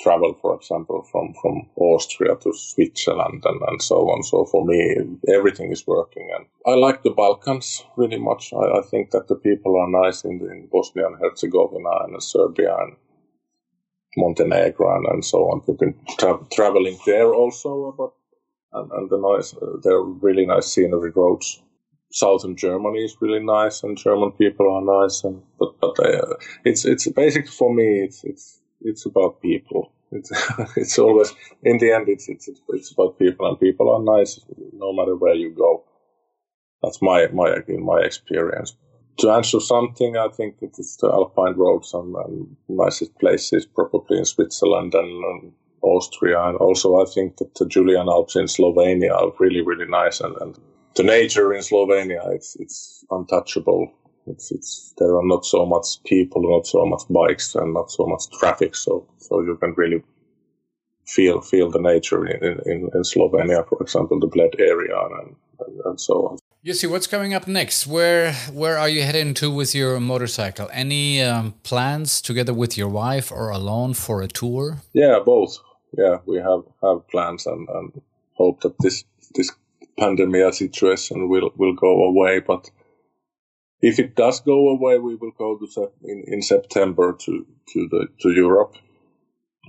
travel, 0.00 0.34
for 0.40 0.54
example, 0.54 1.02
from, 1.10 1.34
from 1.42 1.68
Austria 1.76 2.36
to 2.36 2.52
Switzerland 2.52 3.42
and, 3.44 3.60
and 3.68 3.82
so 3.82 4.08
on. 4.10 4.22
So 4.22 4.44
for 4.44 4.64
me, 4.64 4.96
everything 5.28 5.72
is 5.72 5.86
working. 5.86 6.30
And 6.36 6.46
I 6.66 6.78
like 6.78 7.02
the 7.02 7.10
Balkans 7.10 7.84
really 7.96 8.18
much. 8.18 8.52
I, 8.52 8.78
I 8.78 8.82
think 8.82 9.10
that 9.10 9.28
the 9.28 9.34
people 9.34 9.76
are 9.76 10.04
nice 10.04 10.24
in, 10.24 10.40
in 10.50 10.68
Bosnia 10.70 11.06
and 11.06 11.18
Herzegovina 11.20 11.90
and 12.04 12.22
Serbia 12.22 12.76
and 12.76 12.96
Montenegro 14.16 14.96
and, 14.96 15.06
and 15.06 15.24
so 15.24 15.38
on. 15.50 15.62
We've 15.66 15.78
been 15.78 15.94
tra- 16.18 16.46
traveling 16.52 16.98
there 17.04 17.34
also, 17.34 17.94
but 17.96 18.12
and, 18.72 18.90
and 18.92 19.10
the 19.10 19.18
nice, 19.18 19.54
uh, 19.54 19.78
they're 19.82 20.00
really 20.00 20.46
nice 20.46 20.66
scenery 20.66 21.10
roads. 21.10 21.62
Southern 22.10 22.56
Germany 22.56 23.04
is 23.04 23.16
really 23.20 23.44
nice, 23.44 23.82
and 23.82 23.96
German 23.96 24.32
people 24.32 24.70
are 24.70 25.02
nice, 25.02 25.24
and 25.24 25.42
but 25.58 25.78
but 25.80 25.98
uh, 26.00 26.34
it's 26.64 26.84
it's 26.84 27.06
basic 27.08 27.48
for 27.48 27.74
me. 27.74 28.00
It's 28.00 28.24
it's 28.24 28.60
it's 28.80 29.04
about 29.04 29.42
people. 29.42 29.92
It's 30.10 30.30
it's 30.76 30.98
always 30.98 31.34
in 31.62 31.78
the 31.78 31.92
end 31.92 32.08
it's 32.08 32.28
it's 32.28 32.48
it's 32.68 32.92
about 32.92 33.18
people, 33.18 33.46
and 33.46 33.60
people 33.60 33.90
are 33.90 34.02
nice 34.02 34.40
no 34.72 34.92
matter 34.94 35.16
where 35.16 35.34
you 35.34 35.50
go. 35.50 35.84
That's 36.82 37.02
my 37.02 37.26
my 37.28 37.58
in 37.68 37.84
my 37.84 38.00
experience. 38.00 38.74
To 39.18 39.30
answer 39.30 39.60
something, 39.60 40.16
I 40.16 40.28
think 40.28 40.60
that 40.60 40.66
it 40.66 40.78
is 40.78 40.96
the 40.96 41.08
Alpine 41.08 41.56
roads 41.56 41.92
and, 41.92 42.14
and 42.14 42.56
nicest 42.68 43.18
places 43.18 43.66
probably 43.66 44.16
in 44.16 44.24
Switzerland 44.24 44.94
and, 44.94 45.24
and 45.24 45.52
Austria, 45.82 46.40
and 46.44 46.56
also 46.56 47.02
I 47.02 47.04
think 47.04 47.36
that 47.38 47.54
the 47.56 47.66
Julian 47.66 48.08
Alps 48.08 48.36
in 48.36 48.44
Slovenia 48.44 49.12
are 49.12 49.32
really 49.38 49.60
really 49.60 49.86
nice, 49.86 50.20
and, 50.20 50.36
and 50.40 50.56
the 50.98 51.04
nature 51.04 51.54
in 51.54 51.62
Slovenia 51.62 52.22
it's 52.34 52.56
it's 52.56 53.04
untouchable. 53.10 53.82
It's 54.26 54.52
it's 54.52 54.94
there 54.98 55.14
are 55.18 55.26
not 55.34 55.44
so 55.54 55.64
much 55.64 55.86
people, 56.04 56.42
not 56.56 56.66
so 56.66 56.84
much 56.84 57.04
bikes, 57.08 57.54
and 57.54 57.72
not 57.72 57.90
so 57.90 58.04
much 58.06 58.24
traffic, 58.38 58.74
so 58.74 58.92
so 59.18 59.40
you 59.40 59.56
can 59.56 59.72
really 59.76 60.02
feel 61.06 61.40
feel 61.40 61.70
the 61.70 61.80
nature 61.92 62.26
in, 62.26 62.60
in, 62.72 62.78
in 62.94 63.02
Slovenia, 63.02 63.66
for 63.68 63.78
example, 63.80 64.20
the 64.20 64.26
Bled 64.26 64.54
area 64.58 64.98
and, 65.20 65.36
and, 65.60 65.80
and 65.86 66.00
so 66.00 66.14
on. 66.26 66.38
Jussi 66.66 66.90
what's 66.90 67.06
coming 67.06 67.32
up 67.32 67.46
next? 67.46 67.86
Where 67.86 68.32
where 68.52 68.76
are 68.76 68.90
you 68.96 69.02
heading 69.02 69.32
to 69.34 69.50
with 69.50 69.74
your 69.74 70.00
motorcycle? 70.00 70.68
Any 70.72 71.22
um, 71.22 71.54
plans 71.62 72.20
together 72.20 72.52
with 72.52 72.76
your 72.76 72.90
wife 72.90 73.32
or 73.32 73.50
alone 73.50 73.94
for 73.94 74.20
a 74.22 74.28
tour? 74.28 74.78
Yeah, 74.92 75.20
both 75.24 75.58
yeah, 75.96 76.18
we 76.26 76.36
have, 76.38 76.62
have 76.82 77.08
plans 77.08 77.46
and, 77.46 77.68
and 77.68 78.02
hope 78.34 78.60
that 78.60 78.74
this 78.80 79.04
this 79.34 79.50
pandemic 79.98 80.54
situation 80.54 81.28
will, 81.28 81.50
will 81.56 81.74
go 81.74 82.04
away. 82.04 82.40
But 82.40 82.70
if 83.80 83.98
it 83.98 84.16
does 84.16 84.40
go 84.40 84.68
away, 84.68 84.98
we 84.98 85.14
will 85.16 85.32
go 85.38 85.58
to 85.58 85.90
in, 86.02 86.24
in 86.26 86.42
September 86.42 87.16
to 87.24 87.46
to 87.72 87.88
the 87.90 88.08
to 88.22 88.30
Europe, 88.30 88.74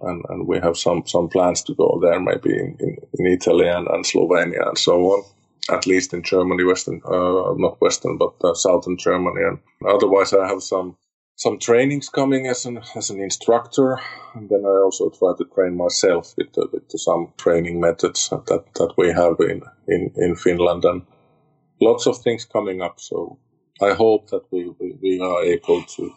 and, 0.01 0.23
and 0.29 0.47
we 0.47 0.59
have 0.59 0.77
some, 0.77 1.03
some 1.05 1.29
plans 1.29 1.61
to 1.63 1.75
go 1.75 1.99
there, 2.01 2.19
maybe 2.19 2.51
in, 2.51 2.77
in, 2.79 2.97
in 3.19 3.25
Italy 3.25 3.67
and, 3.67 3.87
and 3.87 4.05
Slovenia 4.05 4.67
and 4.67 4.77
so 4.77 4.93
on. 5.13 5.23
At 5.71 5.85
least 5.85 6.13
in 6.13 6.23
Germany, 6.23 6.63
Western, 6.63 6.99
uh, 7.05 7.53
not 7.57 7.79
Western, 7.79 8.17
but 8.17 8.33
uh, 8.43 8.55
Southern 8.55 8.97
Germany. 8.97 9.41
And 9.43 9.59
otherwise, 9.87 10.33
I 10.33 10.47
have 10.47 10.63
some 10.63 10.97
some 11.39 11.57
trainings 11.57 12.09
coming 12.09 12.47
as 12.47 12.65
an 12.65 12.81
as 12.95 13.09
an 13.09 13.21
instructor, 13.21 13.97
and 14.35 14.49
then 14.49 14.63
I 14.65 14.75
also 14.83 15.09
try 15.09 15.31
to 15.37 15.45
train 15.55 15.77
myself 15.77 16.33
with 16.37 16.57
uh, 16.57 16.67
with 16.71 16.91
some 16.91 17.33
training 17.37 17.79
methods 17.79 18.29
that 18.29 18.45
that 18.75 18.93
we 18.97 19.07
have 19.13 19.37
in 19.39 19.61
in 19.87 20.11
in 20.17 20.35
Finland, 20.35 20.83
and 20.83 21.01
lots 21.79 22.07
of 22.07 22.17
things 22.17 22.45
coming 22.45 22.81
up. 22.81 22.99
So 22.99 23.39
I 23.81 23.93
hope 23.93 24.29
that 24.31 24.43
we 24.51 24.69
we, 24.79 24.97
we 25.01 25.19
are 25.21 25.43
able 25.43 25.83
to 25.95 26.13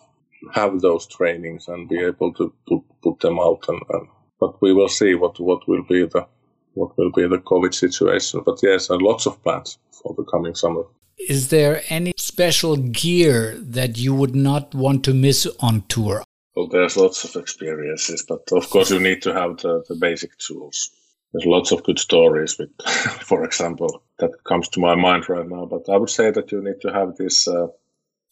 have 0.55 0.81
those 0.81 1.07
trainings 1.07 1.69
and 1.69 1.89
be 1.89 2.01
able 2.01 2.33
to 2.35 2.53
put, 2.67 2.83
put 3.03 3.21
them 3.21 3.39
out. 3.39 3.65
And, 3.69 3.81
and, 3.91 4.09
but 4.41 4.61
we 4.61 4.73
will 4.73 4.89
see 4.89 5.15
what, 5.15 5.39
what 5.39 5.69
will 5.69 5.85
be 5.85 6.05
the 6.05 6.27
what 6.75 6.97
will 6.97 7.13
be 7.13 7.29
the 7.29 7.39
COVID 7.39 7.75
situation. 7.75 8.43
But 8.45 8.59
yes, 8.63 8.91
and 8.91 9.03
lots 9.03 9.27
of 9.27 9.43
plans 9.43 9.79
for 10.03 10.15
the 10.17 10.25
coming 10.25 10.55
summer. 10.55 10.85
Is 11.29 11.49
there 11.49 11.83
any 11.89 12.13
special 12.17 12.77
gear 12.77 13.57
that 13.59 13.97
you 13.97 14.15
would 14.15 14.35
not 14.35 14.75
want 14.75 15.05
to 15.05 15.15
miss 15.15 15.47
on 15.61 15.83
tour? 15.89 16.25
Well, 16.55 16.67
there's 16.67 16.97
lots 16.97 17.25
of 17.25 17.41
experiences, 17.41 18.25
but 18.29 18.43
of 18.53 18.69
course 18.69 18.91
you 18.91 18.99
need 18.99 19.23
to 19.23 19.33
have 19.33 19.59
the, 19.59 19.85
the 19.89 19.95
basic 19.95 20.37
tools. 20.39 20.91
There's 21.33 21.47
lots 21.47 21.73
of 21.73 21.85
good 21.85 21.99
stories 21.99 22.59
with, 22.59 22.71
for 23.23 23.45
example, 23.45 24.03
that 24.19 24.33
comes 24.45 24.69
to 24.71 24.81
my 24.81 24.95
mind 24.95 25.29
right 25.29 25.49
now. 25.49 25.65
But 25.65 25.89
I 25.89 25.97
would 25.97 26.11
say 26.11 26.31
that 26.31 26.53
you 26.53 26.63
need 26.63 26.81
to 26.83 26.93
have 26.93 27.17
this 27.17 27.49
uh, 27.49 27.69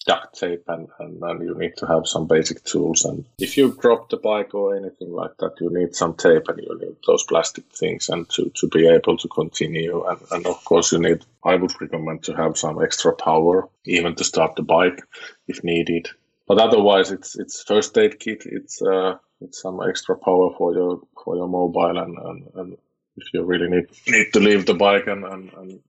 duct 0.07 0.39
tape 0.39 0.65
and, 0.69 0.89
and, 0.99 1.43
you 1.43 1.55
need 1.55 1.77
to 1.77 1.87
have 1.87 2.07
some 2.07 2.27
basic 2.27 2.65
tools. 2.65 3.05
And 3.05 3.25
if 3.39 3.57
you 3.57 3.77
drop 3.81 4.09
the 4.09 4.17
bike 4.17 4.55
or 4.55 4.75
anything 4.75 5.13
like 5.13 5.37
that, 5.39 5.61
you 5.61 5.71
need 5.71 5.95
some 5.95 6.15
tape 6.15 6.49
and 6.49 6.59
you 6.59 6.79
need 6.81 6.97
those 7.07 7.25
plastic 7.25 7.65
things 7.67 8.09
and 8.09 8.29
to, 8.31 8.51
to 8.57 8.69
be 8.69 8.89
able 8.89 9.19
to 9.19 9.29
continue. 9.29 10.05
And, 10.07 10.21
and 10.31 10.47
of 10.47 10.65
course, 10.65 10.93
you 10.93 10.99
need, 10.99 11.25
I 11.45 11.57
would 11.57 11.79
recommend 11.81 12.25
to 12.25 12.35
have 12.35 12.57
some 12.57 12.83
extra 12.83 13.15
power, 13.15 13.69
even 13.85 14.15
to 14.17 14.25
start 14.25 14.57
the 14.57 14.63
bike 14.63 15.03
if 15.47 15.63
needed. 15.63 16.09
But 16.51 16.59
otherwise, 16.59 17.13
it's 17.13 17.39
it's 17.39 17.63
first 17.63 17.97
aid 17.97 18.19
kit. 18.19 18.43
It's 18.45 18.83
uh, 18.83 19.19
it's 19.41 19.63
some 19.63 19.81
extra 19.89 20.17
power 20.17 20.53
for 20.59 20.75
your 20.75 21.01
for 21.23 21.37
your 21.37 21.47
mobile, 21.47 21.97
and, 21.97 22.19
and, 22.19 22.49
and 22.57 22.77
if 23.17 23.33
you 23.33 23.45
really 23.45 23.69
need 23.69 23.87
need 24.09 24.33
to 24.33 24.41
leave 24.41 24.67
the 24.67 24.75
bike 24.75 25.07
and, 25.07 25.25
and, 25.25 25.53
and 25.53 25.81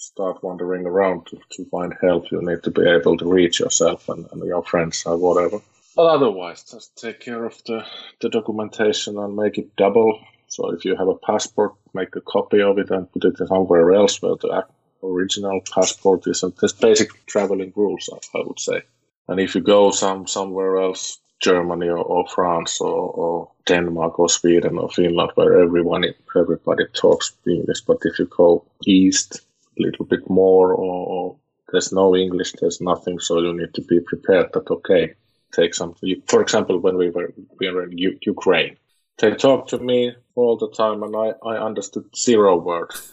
start 0.00 0.42
wandering 0.42 0.86
around 0.86 1.26
to, 1.26 1.38
to 1.50 1.64
find 1.66 1.94
help, 2.00 2.30
you 2.30 2.40
need 2.40 2.62
to 2.62 2.70
be 2.70 2.88
able 2.88 3.18
to 3.18 3.26
reach 3.26 3.60
yourself 3.60 4.08
and, 4.08 4.26
and 4.32 4.42
your 4.44 4.64
friends 4.64 5.04
or 5.04 5.16
whatever. 5.18 5.60
But 5.94 6.06
otherwise, 6.06 6.62
just 6.62 6.96
take 6.96 7.20
care 7.20 7.44
of 7.44 7.62
the, 7.66 7.84
the 8.20 8.30
documentation 8.30 9.18
and 9.18 9.36
make 9.36 9.58
it 9.58 9.76
double. 9.76 10.18
So 10.48 10.70
if 10.70 10.84
you 10.84 10.96
have 10.96 11.08
a 11.08 11.16
passport, 11.16 11.74
make 11.92 12.16
a 12.16 12.22
copy 12.22 12.62
of 12.62 12.78
it 12.78 12.90
and 12.90 13.12
put 13.12 13.24
it 13.24 13.36
somewhere 13.46 13.92
else 13.92 14.22
where 14.22 14.36
the 14.36 14.64
original 15.02 15.60
passport 15.70 16.26
is. 16.26 16.42
And 16.42 16.54
there's 16.58 16.72
basic 16.72 17.26
traveling 17.26 17.72
rules, 17.76 18.08
I, 18.12 18.38
I 18.38 18.42
would 18.46 18.58
say. 18.58 18.82
And 19.28 19.38
if 19.38 19.54
you 19.54 19.60
go 19.60 19.90
some 19.90 20.26
somewhere 20.26 20.78
else, 20.78 21.18
Germany 21.40 21.88
or, 21.88 21.98
or 21.98 22.26
France 22.28 22.80
or, 22.80 23.10
or, 23.10 23.50
Denmark 23.66 24.18
or 24.18 24.28
Sweden 24.28 24.78
or 24.78 24.90
Finland, 24.90 25.30
where 25.36 25.60
everyone 25.60 26.04
everybody 26.36 26.84
talks 26.92 27.32
English, 27.46 27.82
but 27.82 27.98
if 28.02 28.18
you 28.18 28.24
go 28.26 28.64
east, 28.84 29.42
little 29.78 30.04
bit 30.04 30.28
more 30.28 30.72
or, 30.74 31.36
there's 31.72 31.92
no 31.92 32.16
English, 32.16 32.52
there's 32.60 32.80
nothing, 32.80 33.18
so 33.20 33.40
you 33.40 33.56
need 33.56 33.72
to 33.74 33.82
be 33.82 34.00
prepared 34.00 34.52
that, 34.52 34.70
okay, 34.70 35.14
take 35.54 35.74
something. 35.74 36.22
For 36.26 36.42
example, 36.42 36.78
when 36.78 36.96
we 36.96 37.10
were, 37.10 37.32
we 37.58 37.70
were 37.70 37.84
in 37.84 37.96
U- 37.96 38.18
Ukraine, 38.22 38.76
they 39.18 39.34
talked 39.34 39.70
to 39.70 39.78
me 39.78 40.14
all 40.34 40.56
the 40.56 40.70
time 40.70 41.02
and 41.02 41.14
I, 41.14 41.32
I 41.46 41.64
understood 41.64 42.06
zero 42.16 42.56
words. 42.56 43.12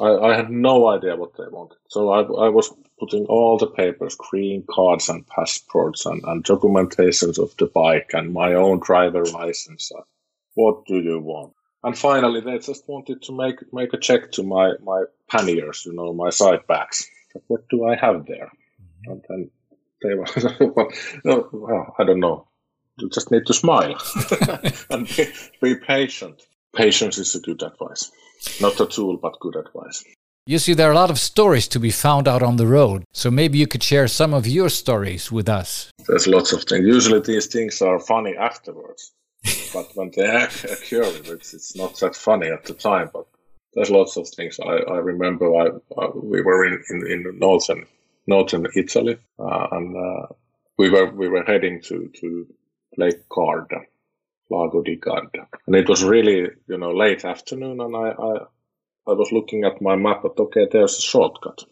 I, 0.00 0.08
I 0.08 0.36
had 0.36 0.50
no 0.50 0.88
idea 0.88 1.16
what 1.16 1.36
they 1.36 1.48
wanted. 1.50 1.78
So 1.88 2.10
I, 2.10 2.20
I 2.20 2.48
was 2.48 2.72
putting 2.98 3.26
all 3.26 3.58
the 3.58 3.66
papers, 3.66 4.16
green 4.16 4.64
cards 4.70 5.08
and 5.08 5.26
passports 5.26 6.06
and, 6.06 6.22
and 6.24 6.44
documentations 6.44 7.38
of 7.38 7.54
the 7.56 7.66
bike 7.66 8.10
and 8.14 8.32
my 8.32 8.54
own 8.54 8.80
driver 8.80 9.24
license. 9.24 9.90
What 10.54 10.86
do 10.86 11.00
you 11.00 11.18
want? 11.20 11.52
And 11.82 11.96
finally, 11.96 12.40
they 12.40 12.58
just 12.58 12.86
wanted 12.88 13.22
to 13.22 13.36
make 13.36 13.72
make 13.72 13.92
a 13.94 13.98
check 13.98 14.32
to 14.32 14.42
my 14.42 14.72
my 14.82 15.04
panniers, 15.28 15.86
you 15.86 15.94
know, 15.94 16.12
my 16.12 16.30
side 16.30 16.66
bags. 16.66 17.08
What 17.46 17.68
do 17.68 17.84
I 17.86 17.96
have 17.96 18.26
there? 18.26 18.50
Mm-hmm. 19.06 19.10
And 19.12 19.24
then 19.28 19.50
they 20.02 20.14
were, 20.14 20.26
well, 21.24 21.48
well, 21.52 21.94
I 21.98 22.04
don't 22.04 22.20
know. 22.20 22.46
You 22.98 23.08
just 23.08 23.30
need 23.30 23.46
to 23.46 23.54
smile 23.54 23.96
and 24.90 25.06
be, 25.08 25.26
be 25.62 25.74
patient. 25.74 26.42
Patience 26.74 27.18
is 27.18 27.34
a 27.34 27.40
good 27.40 27.62
advice. 27.62 28.10
Not 28.60 28.80
a 28.80 28.86
tool, 28.86 29.16
but 29.16 29.40
good 29.40 29.56
advice. 29.56 30.04
Jussi, 30.48 30.74
there 30.74 30.88
are 30.88 30.92
a 30.92 31.02
lot 31.02 31.10
of 31.10 31.18
stories 31.18 31.68
to 31.68 31.78
be 31.78 31.90
found 31.90 32.26
out 32.26 32.42
on 32.42 32.56
the 32.56 32.66
road, 32.66 33.04
so 33.12 33.30
maybe 33.30 33.58
you 33.58 33.66
could 33.66 33.82
share 33.82 34.08
some 34.08 34.34
of 34.34 34.46
your 34.46 34.68
stories 34.68 35.30
with 35.30 35.48
us. 35.48 35.90
There's 36.06 36.26
lots 36.26 36.52
of 36.52 36.64
things. 36.64 36.86
Usually, 36.86 37.20
these 37.20 37.46
things 37.46 37.80
are 37.80 38.00
funny 38.00 38.36
afterwards 38.36 39.12
but 39.72 39.90
when 39.94 40.10
they 40.10 40.24
occur, 40.24 41.02
it's, 41.24 41.54
it's 41.54 41.76
not 41.76 41.98
that 42.00 42.16
funny 42.16 42.48
at 42.48 42.64
the 42.64 42.74
time. 42.74 43.10
But 43.12 43.26
there's 43.74 43.90
lots 43.90 44.16
of 44.16 44.28
things. 44.28 44.58
I, 44.60 44.76
I 44.94 44.98
remember 44.98 45.54
I, 45.54 45.68
I, 45.98 46.08
we 46.14 46.42
were 46.42 46.66
in, 46.66 46.82
in, 46.90 47.06
in 47.10 47.38
northern 47.38 47.86
northern 48.26 48.66
Italy, 48.76 49.18
uh, 49.38 49.66
and 49.72 49.96
uh, 49.96 50.26
we 50.78 50.90
were 50.90 51.10
we 51.10 51.28
were 51.28 51.44
heading 51.44 51.80
to 51.82 52.10
to 52.20 52.46
Lake 52.96 53.28
Garda, 53.28 53.80
Lago 54.50 54.82
di 54.82 54.96
Garda, 54.96 55.46
and 55.66 55.76
it 55.76 55.88
was 55.88 56.04
really 56.04 56.50
you 56.68 56.78
know 56.78 56.92
late 56.92 57.24
afternoon, 57.24 57.80
and 57.80 57.96
I 57.96 58.10
I, 58.10 58.32
I 59.06 59.12
was 59.12 59.32
looking 59.32 59.64
at 59.64 59.82
my 59.82 59.96
map, 59.96 60.22
but 60.22 60.38
okay, 60.38 60.68
there's 60.70 60.98
a 60.98 61.02
shortcut. 61.02 61.64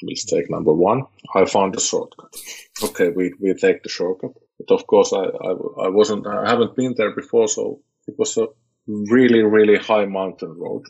Mistake 0.00 0.48
number 0.48 0.72
one. 0.72 1.06
I 1.34 1.44
found 1.44 1.74
a 1.74 1.80
shortcut. 1.80 2.32
Okay, 2.84 3.08
we 3.08 3.32
we 3.40 3.52
take 3.54 3.82
the 3.82 3.88
shortcut 3.88 4.36
but 4.58 4.74
of 4.74 4.86
course, 4.86 5.12
I, 5.12 5.22
I, 5.22 5.50
I 5.86 5.88
wasn't, 5.88 6.26
I 6.26 6.48
haven't 6.48 6.76
been 6.76 6.94
there 6.96 7.14
before, 7.14 7.48
so 7.48 7.80
it 8.06 8.18
was 8.18 8.36
a 8.36 8.48
really, 8.86 9.42
really 9.42 9.76
high 9.76 10.06
mountain 10.06 10.58
road. 10.58 10.84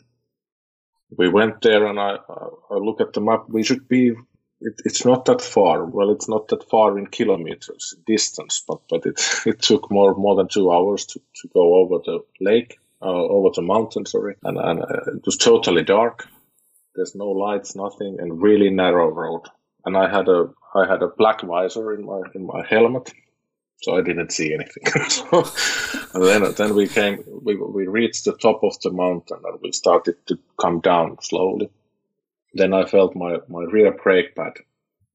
We 1.15 1.29
went 1.29 1.61
there 1.61 1.85
and 1.85 1.99
I, 1.99 2.17
I 2.71 2.75
look 2.75 3.01
at 3.01 3.13
the 3.13 3.21
map. 3.21 3.45
We 3.47 3.63
should 3.63 3.87
be, 3.87 4.13
it, 4.61 4.81
it's 4.85 5.05
not 5.05 5.25
that 5.25 5.41
far. 5.41 5.85
Well, 5.85 6.11
it's 6.11 6.29
not 6.29 6.47
that 6.49 6.69
far 6.69 6.97
in 6.97 7.07
kilometers 7.07 7.95
distance, 8.05 8.63
but, 8.67 8.79
but 8.89 9.05
it, 9.05 9.21
it 9.45 9.61
took 9.61 9.91
more, 9.91 10.15
more 10.15 10.35
than 10.35 10.47
two 10.47 10.71
hours 10.71 11.05
to, 11.07 11.19
to 11.19 11.47
go 11.49 11.75
over 11.75 11.99
the 12.03 12.19
lake, 12.39 12.79
uh, 13.01 13.05
over 13.05 13.49
the 13.55 13.61
mountain, 13.61 14.05
sorry. 14.05 14.35
And, 14.43 14.57
and 14.57 14.81
uh, 14.81 15.15
it 15.15 15.25
was 15.25 15.37
totally 15.37 15.83
dark. 15.83 16.27
There's 16.95 17.15
no 17.15 17.29
lights, 17.29 17.75
nothing, 17.75 18.17
and 18.19 18.41
really 18.41 18.69
narrow 18.69 19.09
road. 19.09 19.43
And 19.85 19.95
I 19.95 20.09
had 20.09 20.27
a, 20.27 20.49
I 20.75 20.87
had 20.87 21.01
a 21.01 21.07
black 21.07 21.41
visor 21.41 21.93
in 21.93 22.05
my, 22.05 22.21
in 22.35 22.45
my 22.45 22.65
helmet 22.67 23.13
so 23.81 23.97
I 23.97 24.01
didn't 24.01 24.31
see 24.31 24.53
anything. 24.53 24.85
so, 25.09 25.45
and 26.13 26.23
then 26.23 26.53
then 26.53 26.75
we 26.75 26.87
came, 26.87 27.23
we 27.43 27.55
we 27.55 27.87
reached 27.87 28.25
the 28.25 28.35
top 28.37 28.63
of 28.63 28.79
the 28.81 28.91
mountain 28.91 29.39
and 29.43 29.59
we 29.61 29.71
started 29.71 30.15
to 30.27 30.37
come 30.59 30.79
down 30.81 31.17
slowly. 31.21 31.69
Then 32.53 32.73
I 32.73 32.85
felt 32.85 33.15
my 33.15 33.37
my 33.47 33.63
rear 33.63 33.91
brake 33.91 34.35
pad 34.35 34.53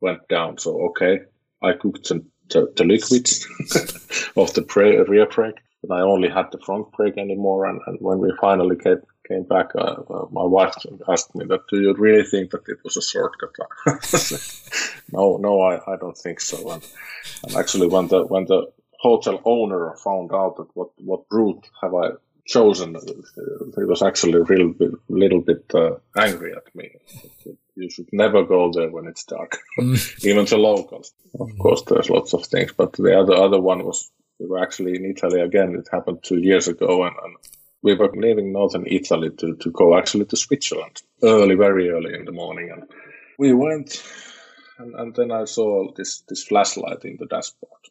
went 0.00 0.26
down. 0.28 0.58
So 0.58 0.80
okay, 0.88 1.20
I 1.62 1.72
cooked 1.72 2.06
some 2.06 2.26
the, 2.50 2.72
the 2.76 2.84
liquids 2.84 3.46
of 4.36 4.54
the 4.54 5.04
rear 5.08 5.26
brake, 5.26 5.60
and 5.82 5.92
I 5.92 6.00
only 6.00 6.28
had 6.28 6.50
the 6.52 6.58
front 6.58 6.90
brake 6.92 7.18
anymore. 7.18 7.66
And, 7.66 7.80
and 7.86 7.98
when 8.00 8.18
we 8.18 8.32
finally 8.40 8.76
came 8.76 9.02
came 9.28 9.44
back, 9.44 9.74
uh, 9.74 9.96
uh, 10.08 10.26
my 10.30 10.44
wife 10.44 10.74
asked 11.08 11.34
me 11.34 11.44
that, 11.46 11.66
"Do 11.70 11.80
you 11.80 11.94
really 11.94 12.24
think 12.24 12.50
that 12.50 12.68
it 12.68 12.78
was 12.84 12.96
a 12.96 13.02
shortcut?" 13.02 13.54
no, 15.12 15.36
no, 15.36 15.60
I, 15.60 15.74
I 15.92 15.96
don't 15.96 16.16
think 16.16 16.40
so. 16.40 16.70
And, 16.70 16.82
and 17.44 17.56
actually, 17.56 17.88
when 17.88 18.08
the 18.08 18.24
when 18.24 18.46
the 18.46 18.72
hotel 18.98 19.40
owner 19.44 19.94
found 20.02 20.32
out 20.32 20.56
that 20.56 20.68
what 20.74 20.90
what 20.96 21.22
route 21.30 21.66
have 21.82 21.94
I 21.94 22.10
chosen, 22.46 22.96
he 23.76 23.84
was 23.84 24.02
actually 24.02 24.40
a 24.40 24.44
little 24.44 24.72
bit, 24.72 24.90
little 25.08 25.40
bit 25.40 25.64
uh, 25.74 25.96
angry 26.16 26.52
at 26.54 26.74
me. 26.74 26.90
You 27.76 27.90
should 27.90 28.08
never 28.12 28.44
go 28.44 28.70
there 28.72 28.90
when 28.90 29.06
it's 29.06 29.24
dark, 29.24 29.58
mm. 29.78 30.24
even 30.30 30.46
to 30.46 30.56
locals. 30.56 31.12
Of 31.40 31.50
course, 31.58 31.82
there's 31.82 32.10
lots 32.10 32.34
of 32.34 32.46
things, 32.46 32.72
but 32.76 32.92
the 32.92 33.18
other 33.18 33.34
other 33.34 33.60
one 33.60 33.84
was 33.84 34.10
we 34.38 34.46
were 34.46 34.62
actually 34.62 34.96
in 34.96 35.04
Italy 35.04 35.40
again. 35.40 35.74
It 35.74 35.88
happened 35.90 36.22
two 36.22 36.38
years 36.38 36.68
ago, 36.68 37.04
and, 37.04 37.16
and 37.24 37.36
we 37.84 37.94
were 37.94 38.10
leaving 38.16 38.52
northern 38.52 38.86
Italy 38.86 39.30
to, 39.38 39.54
to 39.56 39.70
go 39.70 39.96
actually 39.96 40.24
to 40.24 40.36
Switzerland 40.36 41.02
early, 41.22 41.54
very 41.54 41.90
early 41.90 42.14
in 42.14 42.24
the 42.24 42.32
morning, 42.32 42.70
and 42.72 42.82
we 43.38 43.52
went 43.52 44.02
and, 44.78 44.94
and 44.94 45.14
then 45.14 45.30
I 45.30 45.44
saw 45.44 45.92
this 45.94 46.22
this 46.28 46.42
flashlight 46.44 47.04
in 47.04 47.16
the 47.18 47.26
dashboard. 47.26 47.82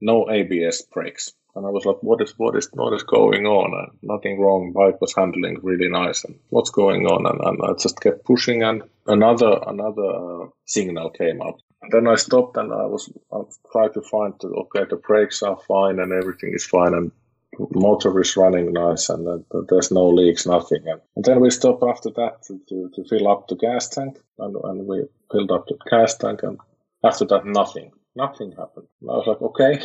No 0.00 0.28
ABS 0.30 0.82
brakes, 0.82 1.32
and 1.54 1.64
I 1.66 1.70
was 1.70 1.84
like, 1.84 2.02
"What 2.02 2.20
is 2.20 2.34
what 2.36 2.56
is 2.56 2.68
what 2.72 2.94
is 2.94 3.02
going 3.02 3.46
on?" 3.46 3.72
And 3.80 3.98
nothing 4.02 4.40
wrong. 4.40 4.72
Bike 4.72 5.00
was 5.00 5.14
handling 5.14 5.58
really 5.62 5.88
nice, 5.88 6.24
and 6.24 6.38
what's 6.50 6.70
going 6.70 7.06
on? 7.06 7.26
And, 7.26 7.40
and 7.40 7.58
I 7.62 7.80
just 7.80 8.00
kept 8.00 8.24
pushing, 8.24 8.62
and 8.62 8.82
another 9.06 9.60
another 9.66 10.08
uh, 10.08 10.46
signal 10.64 11.10
came 11.10 11.40
up. 11.40 11.58
Then 11.90 12.08
I 12.08 12.16
stopped, 12.16 12.56
and 12.56 12.72
I 12.72 12.86
was 12.86 13.10
I 13.32 13.40
tried 13.72 13.94
to 13.94 14.02
find 14.02 14.34
the, 14.40 14.48
okay, 14.48 14.84
the 14.88 14.96
brakes 14.96 15.42
are 15.42 15.58
fine, 15.68 15.98
and 16.00 16.12
everything 16.12 16.52
is 16.54 16.66
fine, 16.66 16.94
and 16.94 17.12
motor 17.70 18.20
is 18.20 18.36
running 18.36 18.72
nice 18.72 19.08
and 19.08 19.26
uh, 19.26 19.60
there's 19.68 19.90
no 19.90 20.08
leaks, 20.08 20.46
nothing. 20.46 20.82
And, 20.86 21.00
and, 21.14 21.24
then 21.24 21.40
we 21.40 21.50
stop 21.50 21.82
after 21.82 22.10
that 22.10 22.42
to, 22.44 22.60
to, 22.68 22.90
to, 22.94 23.04
fill 23.08 23.28
up 23.28 23.48
the 23.48 23.56
gas 23.56 23.88
tank 23.88 24.18
and, 24.38 24.56
and 24.64 24.86
we 24.86 25.04
filled 25.30 25.50
up 25.50 25.66
the 25.66 25.76
gas 25.90 26.16
tank 26.16 26.42
and 26.42 26.58
after 27.04 27.24
that 27.26 27.46
nothing, 27.46 27.92
nothing 28.14 28.52
happened. 28.52 28.88
And 29.00 29.10
I 29.10 29.14
was 29.14 29.26
like, 29.26 29.42
okay. 29.42 29.80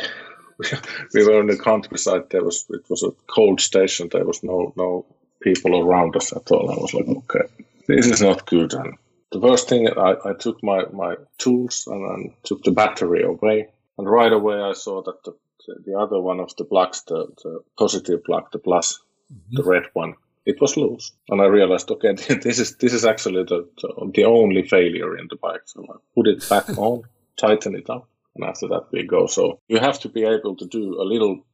we 1.14 1.24
were 1.24 1.40
in 1.40 1.46
the 1.46 1.58
countryside. 1.58 2.30
There 2.30 2.44
was 2.44 2.66
it 2.70 2.88
was 2.88 3.02
a 3.02 3.10
cold 3.26 3.60
station. 3.60 4.08
There 4.12 4.24
was 4.24 4.42
no 4.42 4.72
no 4.76 5.06
people 5.40 5.80
around 5.80 6.14
us 6.16 6.32
at 6.32 6.50
all. 6.50 6.70
I 6.70 6.76
was 6.76 6.94
like, 6.94 7.08
okay, 7.08 7.46
this 7.88 8.06
is 8.06 8.22
not 8.22 8.46
good. 8.46 8.72
And 8.74 8.96
the 9.32 9.40
first 9.40 9.68
thing 9.68 9.88
I, 9.88 10.14
I 10.24 10.32
took 10.38 10.62
my, 10.62 10.84
my 10.92 11.16
tools 11.38 11.84
and, 11.86 12.02
and 12.02 12.32
took 12.44 12.62
the 12.62 12.70
battery 12.70 13.22
away. 13.22 13.68
And 13.98 14.08
right 14.08 14.32
away 14.32 14.60
I 14.60 14.72
saw 14.72 15.02
that 15.02 15.24
the, 15.24 15.36
the 15.66 15.98
other 15.98 16.20
one 16.20 16.40
of 16.40 16.54
the 16.56 16.64
plugs, 16.64 17.02
the, 17.06 17.26
the 17.42 17.60
positive 17.78 18.24
plug, 18.24 18.50
the 18.52 18.58
plus, 18.58 19.00
mm-hmm. 19.32 19.56
the 19.56 19.64
red 19.64 19.84
one, 19.92 20.14
it 20.44 20.60
was 20.60 20.76
loose. 20.76 21.12
And 21.28 21.40
I 21.40 21.46
realized, 21.46 21.90
okay, 21.90 22.12
this 22.42 22.58
is 22.58 22.76
this 22.76 22.92
is 22.92 23.04
actually 23.04 23.44
the, 23.44 23.68
the, 23.80 24.10
the 24.14 24.24
only 24.24 24.66
failure 24.66 25.16
in 25.16 25.28
the 25.30 25.36
bike. 25.36 25.62
So 25.66 25.84
I 25.88 25.96
put 26.14 26.28
it 26.28 26.48
back 26.48 26.68
on, 26.78 27.02
tighten 27.36 27.74
it 27.74 27.88
up, 27.90 28.08
and 28.34 28.44
after 28.44 28.68
that 28.68 28.86
we 28.92 29.06
go. 29.06 29.26
So 29.26 29.60
you 29.68 29.78
have 29.78 30.00
to 30.00 30.08
be 30.08 30.24
able 30.24 30.56
to 30.56 30.66
do 30.66 31.00
a 31.00 31.04
little 31.04 31.44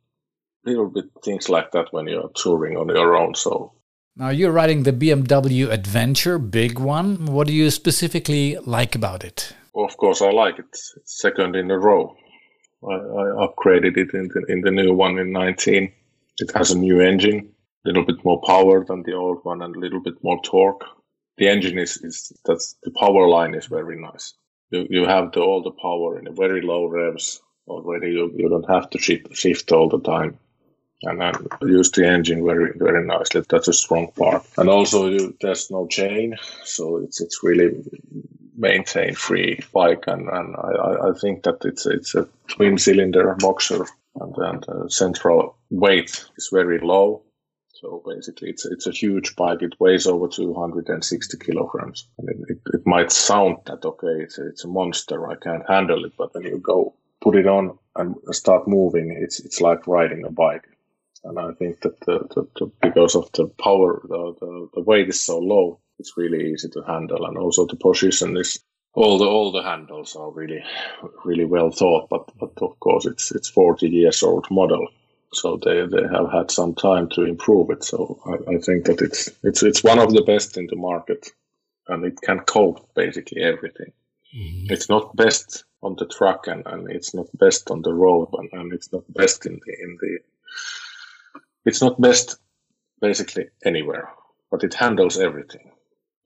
little 0.65 0.89
bit 0.89 1.07
things 1.25 1.49
like 1.49 1.71
that 1.73 1.93
when 1.93 2.09
you're 2.09 2.31
touring 2.35 2.77
on 2.77 2.89
your 2.89 3.17
own. 3.17 3.35
So 3.35 3.73
now 4.17 4.31
you're 4.31 4.53
riding 4.53 4.83
the 4.83 4.93
BMW 4.93 5.71
Adventure, 5.71 6.39
big 6.39 6.79
one. 6.81 7.27
What 7.27 7.47
do 7.47 7.53
you 7.53 7.71
specifically 7.71 8.57
like 8.67 8.97
about 8.97 9.25
it? 9.25 9.55
Of 9.75 9.97
course, 9.97 10.21
I 10.21 10.31
like 10.31 10.59
it. 10.59 10.65
It's 10.73 10.97
second 11.05 11.55
in 11.55 11.71
a 11.71 11.79
row. 11.79 12.17
I, 12.83 12.95
I 12.95 13.47
upgraded 13.47 13.97
it 13.97 14.15
in 14.15 14.29
the, 14.29 14.45
in 14.49 14.61
the 14.63 14.71
new 14.71 14.93
one 14.93 15.19
in 15.19 15.33
19. 15.33 15.93
It 16.39 16.51
has 16.55 16.71
a 16.71 16.79
new 16.79 17.01
engine, 17.01 17.51
a 17.85 17.89
little 17.89 18.05
bit 18.05 18.25
more 18.25 18.41
power 18.43 18.85
than 18.85 19.03
the 19.03 19.15
old 19.15 19.39
one, 19.45 19.63
and 19.63 19.75
a 19.75 19.79
little 19.79 20.01
bit 20.01 20.23
more 20.23 20.41
torque. 20.43 20.85
The 21.39 21.49
engine 21.49 21.79
is, 21.79 21.97
is 21.99 22.33
that's 22.45 22.77
the 22.83 22.91
power 22.93 23.29
line 23.29 23.55
is 23.55 23.67
very 23.67 24.01
nice. 24.01 24.35
You, 24.71 24.87
you 24.91 25.07
have 25.07 25.33
the, 25.33 25.41
all 25.41 25.63
the 25.63 25.71
power 25.71 26.19
in 26.19 26.27
a 26.27 26.33
very 26.33 26.63
low 26.63 26.87
revs 26.87 27.41
already. 27.67 28.13
You, 28.13 28.33
you 28.37 28.49
don't 28.49 28.69
have 28.69 28.91
to 28.91 28.99
shift, 28.99 29.35
shift 29.35 29.73
all 29.73 29.89
the 29.89 30.01
time 30.01 30.39
and 31.03 31.23
I 31.23 31.33
use 31.63 31.91
the 31.91 32.07
engine 32.07 32.45
very 32.45 32.73
very 32.77 33.07
nicely. 33.07 33.43
That's 33.49 33.69
a 33.69 33.73
strong 33.73 34.11
part. 34.13 34.45
And 34.57 34.69
also 34.69 35.09
you, 35.09 35.37
there's 35.41 35.71
no 35.71 35.87
chain, 35.87 36.37
so 36.65 36.97
it's 36.99 37.21
it's 37.21 37.43
really 37.43 37.85
maintain 38.59 39.15
free 39.15 39.61
bike, 39.73 40.05
and, 40.07 40.29
and 40.29 40.57
I, 40.57 41.09
I 41.09 41.13
think 41.21 41.45
that 41.45 41.65
it's 41.65 41.87
it's 41.87 42.15
a 42.15 42.29
twin 42.49 42.77
cylinder 42.77 43.35
boxer, 43.39 43.87
and 44.17 44.35
then 44.37 44.61
uh, 44.69 44.85
the 44.85 44.91
central 44.91 45.57
weight 45.71 46.25
is 46.37 46.51
very 46.53 46.79
low. 46.81 47.23
So 47.75 48.03
basically, 48.05 48.51
it's 48.51 48.67
it's 48.67 48.87
a 48.87 48.93
huge 48.93 49.37
bike. 49.37 49.63
It 49.63 49.81
weighs 49.81 50.07
over 50.07 50.29
260 50.29 51.39
kilograms. 51.39 52.09
And 52.19 52.29
it, 52.29 52.37
it, 52.49 52.59
it 52.75 52.87
might 52.87 53.13
sound 53.13 53.59
that 53.67 53.85
okay, 53.85 54.23
it's 54.23 54.39
a, 54.39 54.49
it's 54.49 54.65
a 54.65 54.69
monster. 54.69 55.31
I 55.31 55.37
can't 55.37 55.69
handle 55.69 56.05
it, 56.05 56.13
but 56.19 56.35
when 56.35 56.45
you 56.45 56.59
go 56.59 56.95
put 57.21 57.37
it 57.37 57.47
on 57.47 57.79
and 57.97 58.17
start 58.33 58.67
moving, 58.67 59.17
it's 59.21 59.39
it's 59.41 59.61
like 59.61 59.87
riding 59.87 60.25
a 60.25 60.31
bike 60.31 60.67
and 61.25 61.39
I 61.39 61.53
think 61.53 61.81
that 61.81 62.01
the, 62.01 62.21
the, 62.35 62.49
the, 62.57 62.73
because 62.81 63.15
of 63.15 63.31
the 63.33 63.47
power, 63.47 64.01
the, 64.09 64.69
the, 64.75 64.81
weight 64.81 65.09
is 65.09 65.21
so 65.21 65.39
low, 65.39 65.81
it's 65.99 66.17
really 66.17 66.53
easy 66.53 66.69
to 66.71 66.83
handle, 66.83 67.27
and 67.27 67.37
also 67.37 67.67
the 67.67 67.77
position 67.77 68.37
is 68.37 68.61
all 68.95 69.19
the 69.19 69.27
all 69.27 69.53
the 69.53 69.63
handles 69.63 70.17
are 70.17 70.31
really 70.31 70.63
really 71.25 71.45
well 71.45 71.71
thought. 71.71 72.09
But 72.09 72.31
but 72.39 72.53
of 72.63 72.79
course, 72.81 73.07
it's 73.07 73.31
it's 73.33 73.49
40 73.49 73.89
years 73.89 74.23
old 74.23 74.51
model, 74.51 74.89
so 75.33 75.57
they, 75.57 75.87
they 75.87 76.03
have 76.09 76.31
had 76.33 76.51
some 76.51 76.75
time 76.75 77.09
to 77.11 77.23
improve 77.25 77.71
it. 77.71 77.85
So 77.85 78.21
I, 78.27 78.55
I 78.55 78.59
think 78.59 78.87
that 78.87 79.01
it's 79.01 79.31
it's 79.43 79.63
it's 79.63 79.85
one 79.85 79.99
of 79.99 80.13
the 80.13 80.23
best 80.23 80.57
in 80.57 80.67
the 80.67 80.77
market, 80.77 81.31
and 81.89 82.05
it 82.05 82.21
can 82.23 82.41
cope 82.41 82.95
basically 82.95 83.43
everything. 83.43 83.93
Mm-hmm. 84.37 84.73
It's 84.73 84.89
not 84.89 85.17
best 85.17 85.65
on 85.83 85.97
the 85.97 86.07
truck, 86.07 86.49
and, 86.49 86.67
and 86.67 86.91
it's 86.91 87.15
not 87.15 87.27
best 87.39 87.71
on 87.71 87.83
the 87.83 87.95
road, 87.95 88.29
and, 88.33 88.49
and 88.53 88.73
it's 88.73 88.93
not 88.93 89.05
best 89.15 89.47
in 89.47 89.61
the 89.65 89.73
in 89.81 89.99
the 90.01 90.19
it's 91.65 91.83
not 91.83 92.01
best 92.01 92.39
basically 93.01 93.49
anywhere, 93.65 94.09
but 94.51 94.65
it 94.65 94.75
handles 94.75 95.19
everything. 95.19 95.71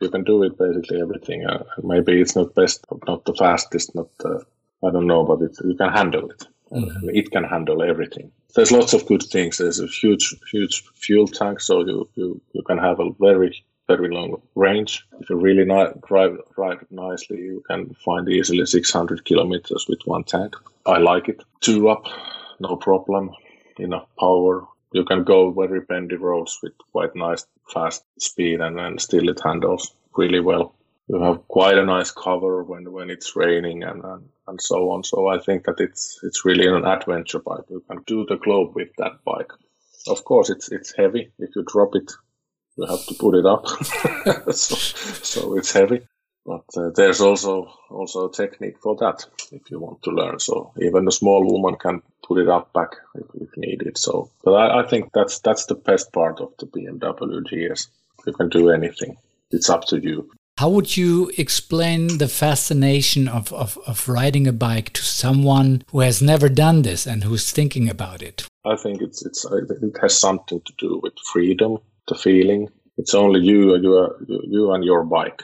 You 0.02 0.10
can 0.10 0.24
do 0.24 0.42
it 0.42 0.58
basically 0.58 1.00
everything. 1.00 1.46
Uh, 1.46 1.62
maybe 1.82 2.20
it's 2.20 2.34
not 2.34 2.54
best, 2.54 2.84
not 3.06 3.24
the 3.24 3.34
fastest, 3.34 3.94
not 3.94 4.08
the, 4.18 4.44
I 4.84 4.90
don't 4.90 5.06
know, 5.06 5.24
but 5.24 5.40
it, 5.42 5.56
you 5.64 5.76
can 5.76 5.92
handle 5.92 6.28
it. 6.28 6.44
Mm-hmm. 6.72 7.10
It 7.10 7.30
can 7.30 7.44
handle 7.44 7.82
everything. 7.82 8.32
There's 8.56 8.72
lots 8.72 8.94
of 8.94 9.06
good 9.06 9.22
things. 9.22 9.58
There's 9.58 9.78
a 9.78 9.86
huge, 9.86 10.34
huge 10.50 10.82
fuel 10.96 11.28
tank, 11.28 11.60
so 11.60 11.86
you, 11.86 12.08
you, 12.16 12.40
you 12.52 12.62
can 12.62 12.78
have 12.78 12.98
a 12.98 13.10
very, 13.20 13.64
very 13.86 14.12
long 14.12 14.42
range. 14.56 15.06
If 15.20 15.30
you 15.30 15.36
really 15.36 15.64
ni- 15.64 16.00
drive, 16.06 16.36
drive 16.56 16.84
nicely, 16.90 17.38
you 17.38 17.62
can 17.68 17.94
find 18.04 18.28
easily 18.28 18.66
600 18.66 19.24
kilometers 19.24 19.86
with 19.88 20.00
one 20.04 20.24
tank. 20.24 20.56
I 20.84 20.98
like 20.98 21.28
it. 21.28 21.44
Two 21.60 21.88
up, 21.88 22.06
no 22.58 22.74
problem. 22.74 23.30
Enough 23.78 24.06
power, 24.18 24.66
you 24.92 25.04
can 25.04 25.24
go 25.24 25.50
very 25.50 25.80
bendy 25.80 26.16
roads 26.16 26.58
with 26.62 26.72
quite 26.92 27.14
nice 27.16 27.46
fast 27.72 28.04
speed 28.18 28.60
and 28.60 28.78
then 28.78 28.98
still 28.98 29.28
it 29.28 29.40
handles 29.42 29.94
really 30.16 30.40
well. 30.40 30.74
You 31.08 31.20
have 31.22 31.46
quite 31.48 31.78
a 31.78 31.84
nice 31.84 32.10
cover 32.10 32.62
when, 32.62 32.90
when 32.90 33.10
it's 33.10 33.34
raining 33.36 33.82
and, 33.82 34.04
and, 34.04 34.28
and 34.46 34.60
so 34.60 34.90
on. 34.90 35.04
So 35.04 35.28
I 35.28 35.38
think 35.38 35.64
that 35.64 35.80
it's 35.80 36.20
it's 36.22 36.44
really 36.44 36.66
an 36.66 36.84
adventure 36.84 37.40
bike. 37.40 37.64
You 37.68 37.82
can 37.88 38.02
do 38.06 38.24
the 38.28 38.36
globe 38.36 38.74
with 38.74 38.88
that 38.98 39.24
bike. 39.24 39.50
Of 40.06 40.24
course, 40.24 40.48
it's 40.50 40.70
it's 40.70 40.94
heavy. 40.96 41.32
If 41.38 41.50
you 41.56 41.64
drop 41.66 41.94
it, 41.96 42.10
you 42.76 42.86
have 42.86 43.04
to 43.06 43.14
put 43.14 43.34
it 43.34 43.46
up. 43.46 43.66
so, 44.54 44.74
so 45.22 45.56
it's 45.58 45.72
heavy. 45.72 46.06
But 46.44 46.64
uh, 46.76 46.90
there's 46.94 47.20
also 47.20 47.72
also 47.88 48.28
a 48.28 48.32
technique 48.32 48.78
for 48.82 48.96
that 48.96 49.24
if 49.52 49.70
you 49.70 49.78
want 49.78 50.02
to 50.02 50.10
learn. 50.10 50.40
So 50.40 50.72
even 50.80 51.06
a 51.06 51.12
small 51.12 51.44
woman 51.46 51.76
can 51.76 52.02
put 52.26 52.38
it 52.38 52.48
up 52.48 52.72
back 52.72 52.90
if, 53.14 53.26
if 53.40 53.56
needed. 53.56 53.96
So, 53.96 54.30
but 54.44 54.52
I, 54.52 54.82
I, 54.82 54.88
think 54.88 55.12
that's 55.12 55.38
that's 55.38 55.66
the 55.66 55.76
best 55.76 56.12
part 56.12 56.40
of 56.40 56.52
the 56.58 56.66
BMW 56.66 57.44
GS. 57.44 57.88
You 58.26 58.32
can 58.32 58.48
do 58.48 58.70
anything. 58.70 59.16
It's 59.50 59.70
up 59.70 59.84
to 59.86 60.00
you. 60.00 60.30
How 60.58 60.68
would 60.68 60.96
you 60.96 61.30
explain 61.38 62.18
the 62.18 62.28
fascination 62.28 63.26
of, 63.26 63.52
of, 63.52 63.78
of 63.86 64.08
riding 64.08 64.46
a 64.46 64.52
bike 64.52 64.92
to 64.92 65.02
someone 65.02 65.82
who 65.90 66.00
has 66.00 66.20
never 66.20 66.48
done 66.48 66.82
this 66.82 67.06
and 67.06 67.24
who's 67.24 67.50
thinking 67.50 67.88
about 67.88 68.22
it? 68.22 68.46
I 68.64 68.76
think 68.76 69.00
it's 69.00 69.24
it's 69.24 69.44
it 69.44 69.96
has 70.00 70.18
something 70.18 70.60
to 70.60 70.72
do 70.78 71.00
with 71.02 71.14
freedom, 71.32 71.78
the 72.08 72.14
feeling. 72.14 72.68
It's 72.98 73.14
only 73.14 73.40
you, 73.40 73.74
you, 73.76 74.44
you 74.48 74.72
and 74.72 74.84
your 74.84 75.02
bike 75.04 75.42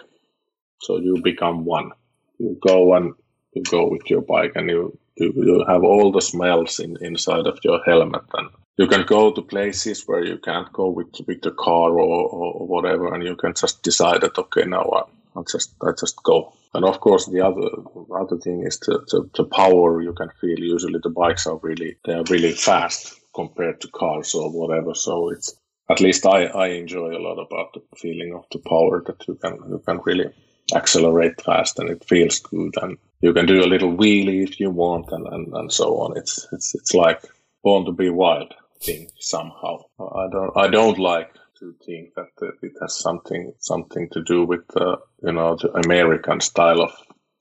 so 0.81 0.99
you 0.99 1.21
become 1.23 1.65
one. 1.65 1.91
You 2.39 2.59
go 2.61 2.95
and 2.95 3.15
you 3.55 3.63
go 3.63 3.89
with 3.89 4.09
your 4.09 4.23
bike 4.23 4.53
and 4.55 4.71
you, 4.71 4.99
you, 5.17 5.33
you 5.37 5.65
have 5.67 5.83
all 5.83 6.13
the 6.13 6.21
smells 6.21 6.79
in, 6.79 6.97
inside 7.01 7.47
of 7.47 7.59
your 7.65 7.83
helmet 7.85 8.23
and 8.35 8.51
you 8.77 8.87
can 8.87 9.05
go 9.05 9.33
to 9.33 9.43
places 9.43 10.05
where 10.07 10.25
you 10.25 10.39
can't 10.39 10.73
go 10.73 10.89
with, 10.89 11.09
with 11.27 11.43
the 11.43 11.51
car 11.51 11.91
or, 11.91 12.29
or 12.29 12.67
whatever 12.67 13.13
and 13.13 13.25
you 13.25 13.35
can 13.37 13.55
just 13.55 13.83
decide 13.83 14.21
that 14.21 14.39
okay 14.39 14.65
now 14.65 14.83
I, 14.83 15.03
I'll 15.37 15.45
just 15.45 15.75
I 15.83 15.91
just 15.99 16.23
go. 16.23 16.53
And 16.75 16.85
of 16.85 17.01
course 17.01 17.27
the 17.27 17.41
other 17.41 17.69
other 18.15 18.39
thing 18.39 18.63
is 18.65 18.79
the, 18.81 18.99
the, 19.11 19.29
the 19.35 19.45
power 19.45 20.03
you 20.03 20.13
can 20.13 20.31
feel. 20.41 20.59
Usually 20.59 21.01
the 21.03 21.11
bikes 21.11 21.47
are 21.47 21.59
really 21.59 21.97
they 22.05 22.15
are 22.15 22.25
really 22.31 22.53
fast 22.53 23.21
compared 23.35 23.81
to 23.81 23.89
cars 23.89 24.35
or 24.35 24.51
whatever. 24.51 24.95
So 24.95 25.31
it's 25.31 25.55
at 25.91 26.01
least 26.01 26.27
I, 26.27 26.45
I 26.45 26.67
enjoy 26.69 27.17
a 27.17 27.23
lot 27.23 27.39
about 27.39 27.73
the 27.75 27.83
feeling 27.97 28.35
of 28.35 28.45
the 28.53 28.59
power 28.59 29.03
that 29.07 29.27
you 29.27 29.35
can 29.37 29.55
you 29.69 29.83
can 29.87 30.01
really 30.05 30.31
accelerate 30.75 31.41
fast 31.41 31.79
and 31.79 31.89
it 31.89 32.05
feels 32.05 32.41
good 32.41 32.75
and 32.83 32.99
you 33.21 33.33
can 33.33 33.47
do 33.47 33.65
a 33.65 33.67
little 33.73 33.97
wheelie 33.97 34.45
if 34.45 34.61
you 34.61 34.71
want 34.71 35.11
and, 35.11 35.27
and, 35.27 35.53
and 35.55 35.73
so 35.73 35.99
on. 36.01 36.17
It's 36.17 36.47
it's 36.53 36.75
it's 36.75 36.95
like 36.95 37.23
born 37.63 37.85
to 37.87 37.93
be 37.93 38.11
wild 38.11 38.55
thing 38.81 39.11
somehow. 39.19 39.79
I 39.99 40.29
don't 40.31 40.57
I 40.57 40.69
don't 40.69 40.99
like 40.99 41.33
to 41.59 41.75
think 41.85 42.15
that 42.15 42.29
it 42.63 42.73
has 42.81 42.95
something 42.95 43.53
something 43.59 44.09
to 44.11 44.23
do 44.23 44.45
with 44.45 44.65
uh, 44.77 44.97
you 45.23 45.33
know 45.33 45.57
the 45.57 45.71
American 45.85 46.41
style 46.41 46.81
of 46.81 46.93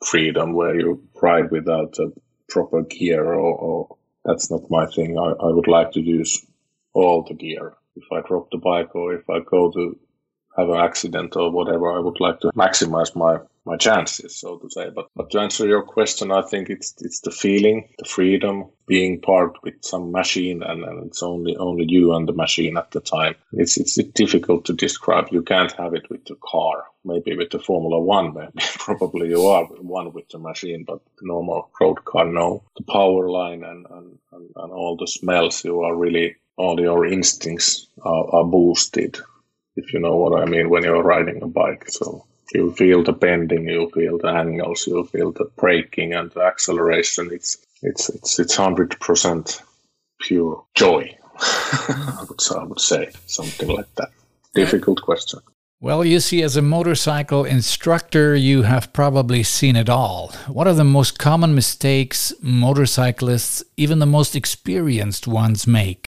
freedom 0.04 0.54
where 0.54 0.80
you 0.80 1.04
ride 1.22 1.52
without 1.52 1.98
a 2.00 2.12
proper 2.50 2.84
gear 2.84 3.24
or, 3.24 3.56
or 3.56 3.98
that's 4.26 4.50
not 4.50 4.70
my 4.70 4.86
thing. 4.88 5.18
I, 5.18 5.32
I 5.32 5.52
would 5.52 5.68
like 5.68 5.92
to 5.94 6.02
use 6.02 6.46
all 6.94 7.24
the 7.24 7.34
gear. 7.34 7.74
If 7.96 8.04
I 8.12 8.22
drop 8.28 8.50
the 8.52 8.58
bike 8.58 8.96
or 8.96 9.13
if 9.13 9.30
I 9.30 9.40
go 9.40 9.72
to 9.72 9.98
have 10.58 10.70
an 10.70 10.80
accident 10.80 11.36
or 11.36 11.52
whatever, 11.52 11.91
I 11.91 12.00
would 12.00 12.20
like 12.20 12.39
to 12.41 12.52
maximize 12.56 13.15
my 13.15 13.39
my 13.67 13.76
chances, 13.76 14.39
so 14.39 14.58
to 14.58 14.70
say. 14.70 14.89
But, 14.96 15.08
but 15.13 15.30
to 15.32 15.39
answer 15.39 15.67
your 15.67 15.84
question, 15.84 16.32
I 16.32 16.41
think 16.41 16.70
it's 16.70 16.96
it's 17.02 17.20
the 17.20 17.32
feeling, 17.32 17.89
the 18.00 18.06
freedom, 18.06 18.70
being 18.88 19.20
part 19.20 19.62
with 19.62 19.76
some 19.82 20.12
machine, 20.12 20.63
and, 20.63 20.84
and 20.84 21.06
it's 21.08 21.22
only 21.22 21.56
only 21.58 21.86
you 21.88 22.13
and 22.13 22.28
the 22.28 22.34
machine 22.34 22.78
at 22.78 22.91
the 22.91 23.02
time. 23.02 23.36
It's 23.52 23.78
it's 23.78 23.96
difficult 24.13 24.65
to 24.65 24.74
describe. 24.74 25.28
You 25.32 25.43
can't 25.43 25.74
have 25.74 25.93
it 25.93 26.10
with 26.10 26.26
the 26.26 26.38
car. 26.41 26.86
Maybe 27.04 27.36
with 27.38 27.52
the 27.52 27.60
Formula 27.60 28.00
One, 28.00 28.34
maybe 28.36 28.52
probably 28.80 29.30
you 29.30 29.46
are 29.46 29.65
one 29.65 30.13
with 30.13 30.30
the 30.30 30.39
machine, 30.39 30.84
but 30.88 31.00
the 31.20 31.28
normal 31.28 31.70
road 31.80 32.04
car, 32.06 32.26
no. 32.26 32.63
The 32.78 32.84
power 32.84 33.30
line 33.30 33.63
and, 33.63 33.86
and, 33.89 34.17
and, 34.32 34.50
and 34.56 34.72
all 34.72 34.96
the 34.98 35.08
smells, 35.08 35.63
you 35.63 35.82
are 35.82 35.96
really 35.96 36.36
all 36.58 36.80
your 36.80 37.06
instincts 37.06 37.88
are, 38.02 38.36
are 38.36 38.43
boosted, 38.43 39.20
if 39.78 39.94
you 39.94 40.00
know 40.00 40.16
what 40.16 40.42
I 40.42 40.46
mean, 40.46 40.70
when 40.70 40.84
you're 40.84 41.02
riding 41.04 41.42
a 41.42 41.48
bike. 41.48 41.86
So 41.90 42.26
you 42.54 42.74
feel 42.74 43.04
the 43.04 43.13
bending, 43.13 43.68
you 43.68 43.90
feel 43.94 44.18
the 44.18 44.30
angles, 44.30 44.88
you 44.88 45.06
feel 45.06 45.32
the 45.32 45.50
braking 45.56 46.13
and 46.13 46.32
the 46.32 46.42
acceleration. 46.42 47.30
It's 47.32 47.58
it's 47.82 48.10
it's 48.10 48.40
it's 48.40 48.56
hundred 48.56 49.00
percent 49.00 49.62
pure 50.20 50.63
joy. 50.76 51.18
I 51.40 52.26
would 52.28 52.42
I 52.56 52.63
would 52.63 52.82
say 52.82 53.12
something 53.28 53.70
like 53.70 53.94
that. 53.96 54.10
Difficult 54.56 55.02
question. 55.02 55.40
Well, 55.80 56.00
Jussi, 56.00 56.44
as 56.44 56.58
a 56.58 56.63
motorcycle 56.63 57.46
instructor, 57.46 58.36
you 58.36 58.63
have 58.63 58.92
probably 58.94 59.44
seen 59.44 59.76
it 59.76 59.90
all. 59.90 60.32
What 60.48 60.66
are 60.66 60.74
the 60.74 60.84
most 60.84 61.20
common 61.20 61.54
mistakes 61.54 62.34
motorcyclists, 62.42 63.63
even 63.78 64.00
the 64.00 64.08
most 64.08 64.36
experienced 64.36 65.28
ones, 65.28 65.68
make? 65.68 66.07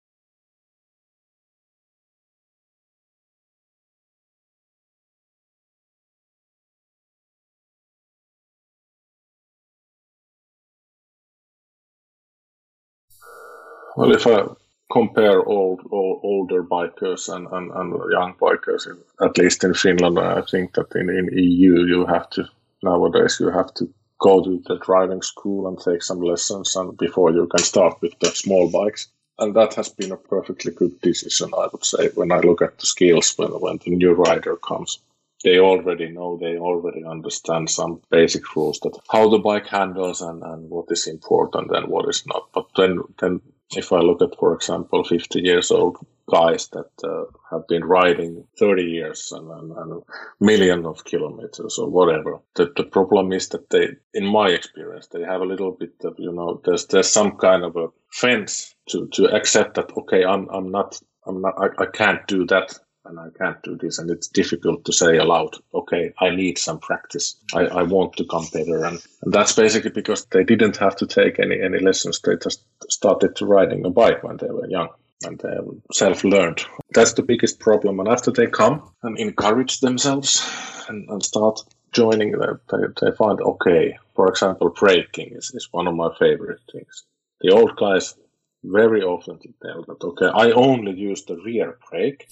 Well, 13.95 14.12
if 14.13 14.27
I 14.27 14.43
compare 14.91 15.43
old, 15.43 15.81
old 15.91 16.19
older 16.23 16.63
bikers 16.63 17.34
and, 17.34 17.47
and, 17.47 17.71
and 17.71 18.12
young 18.12 18.36
bikers, 18.36 18.88
at 19.21 19.38
least 19.38 19.63
in 19.63 19.73
Finland, 19.73 20.19
I 20.19 20.41
think 20.41 20.73
that 20.73 20.93
in, 20.95 21.10
in 21.10 21.29
EU 21.38 21.86
you 21.86 22.05
have 22.05 22.29
to 22.31 22.47
nowadays 22.84 23.38
you 23.39 23.49
have 23.49 23.73
to 23.75 23.89
go 24.19 24.43
to 24.43 24.62
the 24.67 24.77
driving 24.79 25.21
school 25.21 25.67
and 25.67 25.79
take 25.79 26.03
some 26.03 26.19
lessons 26.19 26.75
and 26.75 26.97
before 26.97 27.31
you 27.31 27.47
can 27.47 27.63
start 27.63 28.01
with 28.01 28.13
the 28.19 28.27
small 28.27 28.69
bikes. 28.69 29.08
And 29.39 29.55
that 29.55 29.73
has 29.75 29.89
been 29.89 30.12
a 30.12 30.17
perfectly 30.17 30.71
good 30.71 31.01
decision, 31.01 31.51
I 31.58 31.67
would 31.71 31.84
say, 31.84 32.10
when 32.15 32.31
I 32.31 32.39
look 32.39 32.62
at 32.62 32.77
the 32.79 32.86
skills 32.86 33.34
when, 33.38 33.51
when 33.60 33.79
the 33.84 33.91
new 33.91 34.13
rider 34.13 34.55
comes 34.58 34.99
they 35.45 35.60
already 35.60 36.10
know, 36.10 36.38
they 36.38 36.58
already 36.58 37.05
understand 37.05 37.69
some 37.69 38.01
basic 38.10 38.55
rules 38.55 38.79
that 38.79 38.97
how 39.12 39.29
the 39.29 39.38
bike 39.38 39.67
handles 39.67 40.19
and, 40.21 40.41
and 40.41 40.69
what 40.71 40.86
is 40.89 41.05
important 41.05 41.69
and 41.69 41.88
what 41.88 42.10
is 42.10 42.25
not. 42.25 42.49
But 42.51 42.65
then, 42.75 43.03
then 43.19 43.41
if 43.71 43.91
I 43.91 43.99
look 43.99 44.21
at, 44.21 44.38
for 44.38 44.54
example, 44.54 45.04
50 45.04 45.41
years 45.41 45.71
old 45.71 45.97
guys 46.30 46.69
that 46.69 46.89
uh, 47.04 47.25
have 47.51 47.67
been 47.67 47.84
riding 47.84 48.45
30 48.58 48.84
years 48.84 49.32
and, 49.32 49.49
and, 49.51 49.71
and 49.71 50.04
million 50.39 50.86
of 50.86 51.04
kilometers 51.04 51.78
or 51.78 51.89
whatever, 51.89 52.39
the, 52.56 52.71
the 52.75 52.84
problem 52.84 53.32
is 53.32 53.49
that 53.49 53.69
they, 53.69 53.89
in 54.13 54.25
my 54.25 54.49
experience, 54.49 55.08
they 55.08 55.21
have 55.21 55.41
a 55.41 55.45
little 55.45 55.71
bit 55.71 55.93
of, 56.04 56.15
you 56.17 56.32
know, 56.32 56.62
there's, 56.65 56.86
there's 56.88 57.10
some 57.10 57.38
kind 57.38 57.63
of 57.63 57.75
a 57.75 57.88
fence 58.12 58.75
to, 58.89 59.08
to 59.13 59.25
accept 59.25 59.75
that, 59.75 59.91
okay, 59.97 60.23
I'm, 60.23 60.47
I'm 60.49 60.71
not, 60.71 60.99
I'm 61.28 61.41
not, 61.41 61.56
I, 61.58 61.84
I 61.84 61.86
can't 61.88 62.25
do 62.28 62.45
that 62.47 62.78
and 63.05 63.19
I 63.19 63.29
can't 63.37 63.61
do 63.63 63.77
this. 63.77 63.99
And 63.99 64.09
it's 64.09 64.27
difficult 64.27 64.85
to 64.85 64.93
say 64.93 65.17
aloud, 65.17 65.55
okay, 65.73 66.13
I 66.19 66.31
need 66.31 66.57
some 66.57 66.79
practice. 66.79 67.35
I, 67.53 67.61
I 67.65 67.83
want 67.83 68.13
to 68.17 68.25
come 68.25 68.45
better. 68.51 68.83
And, 68.83 69.01
and 69.21 69.33
that's 69.33 69.53
basically 69.53 69.91
because 69.91 70.25
they 70.25 70.43
didn't 70.43 70.77
have 70.77 70.95
to 70.97 71.07
take 71.07 71.39
any, 71.39 71.61
any 71.61 71.79
lessons. 71.79 72.19
They 72.21 72.35
just 72.37 72.63
started 72.89 73.39
riding 73.41 73.85
a 73.85 73.89
bike 73.89 74.23
when 74.23 74.37
they 74.37 74.49
were 74.49 74.67
young 74.67 74.89
and 75.23 75.43
um, 75.45 75.81
they 75.89 75.95
self 75.95 76.23
learned. 76.23 76.65
That's 76.93 77.13
the 77.13 77.23
biggest 77.23 77.59
problem. 77.59 77.99
And 77.99 78.09
after 78.09 78.31
they 78.31 78.47
come 78.47 78.89
and 79.03 79.17
encourage 79.17 79.79
themselves 79.79 80.45
and, 80.89 81.09
and 81.09 81.23
start 81.23 81.61
joining, 81.91 82.31
they, 82.31 82.77
they 83.01 83.11
find, 83.17 83.39
okay, 83.41 83.97
for 84.15 84.27
example, 84.27 84.69
braking 84.69 85.33
is, 85.33 85.51
is 85.53 85.69
one 85.71 85.87
of 85.87 85.95
my 85.95 86.09
favorite 86.19 86.61
things. 86.71 87.03
The 87.41 87.51
old 87.51 87.75
guys 87.75 88.15
very 88.63 89.03
often 89.03 89.39
tell 89.61 89.83
that, 89.83 90.03
okay, 90.03 90.27
I 90.33 90.51
only 90.51 90.93
use 90.93 91.23
the 91.25 91.37
rear 91.37 91.77
brake 91.89 92.27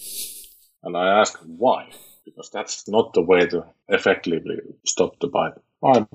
and 0.84 0.96
I 0.96 1.20
asked 1.20 1.44
why, 1.46 1.90
because 2.24 2.50
that's 2.50 2.86
not 2.88 3.14
the 3.14 3.22
way 3.22 3.46
to 3.46 3.64
effectively 3.88 4.56
stop 4.86 5.18
the 5.20 5.28
bike. 5.28 5.54
I'm, 5.82 6.06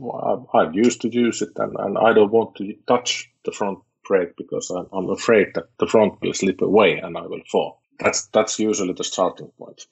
I'm 0.53 0.73
used 0.73 1.01
to 1.01 1.09
use 1.09 1.41
it 1.41 1.51
and, 1.57 1.75
and 1.77 1.97
I 1.97 2.13
don't 2.13 2.31
want 2.31 2.55
to 2.55 2.73
touch 2.87 3.29
the 3.45 3.51
front 3.51 3.79
brake 4.07 4.35
because 4.37 4.69
I'm, 4.69 4.87
I'm 4.91 5.09
afraid 5.09 5.47
that 5.55 5.69
the 5.79 5.87
front 5.87 6.21
will 6.21 6.33
slip 6.33 6.61
away 6.61 6.97
and 6.97 7.17
I 7.17 7.27
will 7.27 7.41
fall. 7.51 7.81
That's, 7.99 8.27
that's 8.27 8.59
usually 8.59 8.93
the 8.93 9.03
starting 9.03 9.51
point 9.57 9.85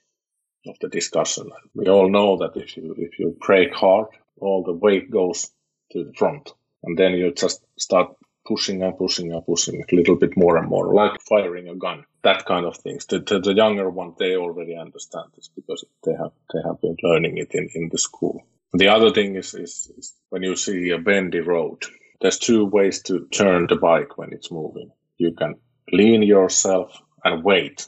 of 0.68 0.78
the 0.82 0.90
discussion. 0.90 1.52
We 1.76 1.88
all 1.88 2.10
know 2.10 2.38
that 2.38 2.56
if 2.56 2.78
you, 2.78 2.96
if 2.98 3.20
you 3.20 3.38
brake 3.40 3.74
hard, 3.74 4.08
all 4.40 4.64
the 4.64 4.74
weight 4.74 5.12
goes 5.12 5.52
to 5.92 6.04
the 6.04 6.14
front 6.14 6.54
and 6.84 6.98
then 6.98 7.14
you 7.14 7.34
just 7.34 7.64
start 7.78 8.16
pushing 8.48 8.82
and 8.84 8.98
pushing 8.98 9.34
and 9.34 9.46
pushing 9.46 9.82
a 9.82 9.96
little 9.96 10.16
bit 10.16 10.38
more 10.38 10.58
and 10.58 10.68
more, 10.68 10.94
like 10.94 11.20
firing 11.22 11.68
a 11.68 11.76
gun. 11.76 12.06
That 12.24 12.46
kind 12.46 12.66
of 12.66 12.78
things. 12.78 13.06
The, 13.06 13.20
the, 13.20 13.40
the 13.40 13.54
younger 13.54 13.90
one, 13.90 14.14
they 14.18 14.36
already 14.36 14.76
understand 14.76 15.26
this 15.36 15.50
because 15.56 15.84
they 16.04 16.14
have 16.14 16.32
they 16.54 16.60
have 16.66 16.82
been 16.82 16.98
learning 17.04 17.38
it 17.38 17.54
in, 17.54 17.70
in 17.74 17.90
the 17.92 17.98
school. 17.98 18.44
The 18.74 18.90
other 18.90 19.12
thing 19.12 19.36
is, 19.36 19.54
is, 19.54 19.92
is 19.98 20.14
when 20.30 20.44
you 20.44 20.56
see 20.56 20.90
a 20.92 20.98
bendy 20.98 21.40
road, 21.40 21.84
there's 22.22 22.40
two 22.40 22.66
ways 22.66 23.02
to 23.04 23.28
turn 23.32 23.68
the 23.68 23.76
bike 23.76 24.18
when 24.18 24.34
it's 24.34 24.52
moving. 24.52 24.92
You 25.18 25.34
can 25.34 25.56
lean 25.92 26.24
yourself 26.24 26.92
and 27.24 27.44
wait, 27.44 27.88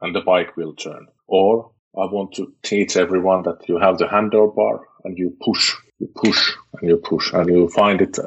and 0.00 0.14
the 0.14 0.20
bike 0.20 0.56
will 0.56 0.74
turn. 0.74 1.06
Or 1.26 1.70
I 1.96 2.06
want 2.06 2.34
to 2.34 2.52
teach 2.62 2.96
everyone 2.96 3.42
that 3.44 3.68
you 3.68 3.78
have 3.78 3.98
the 3.98 4.06
handlebar 4.06 4.80
and 5.04 5.18
you 5.18 5.36
push 5.42 5.74
you 6.00 6.08
push 6.14 6.52
and 6.74 6.88
you 6.88 6.96
push 6.96 7.32
and 7.32 7.48
you 7.48 7.68
find 7.68 8.00
it 8.00 8.18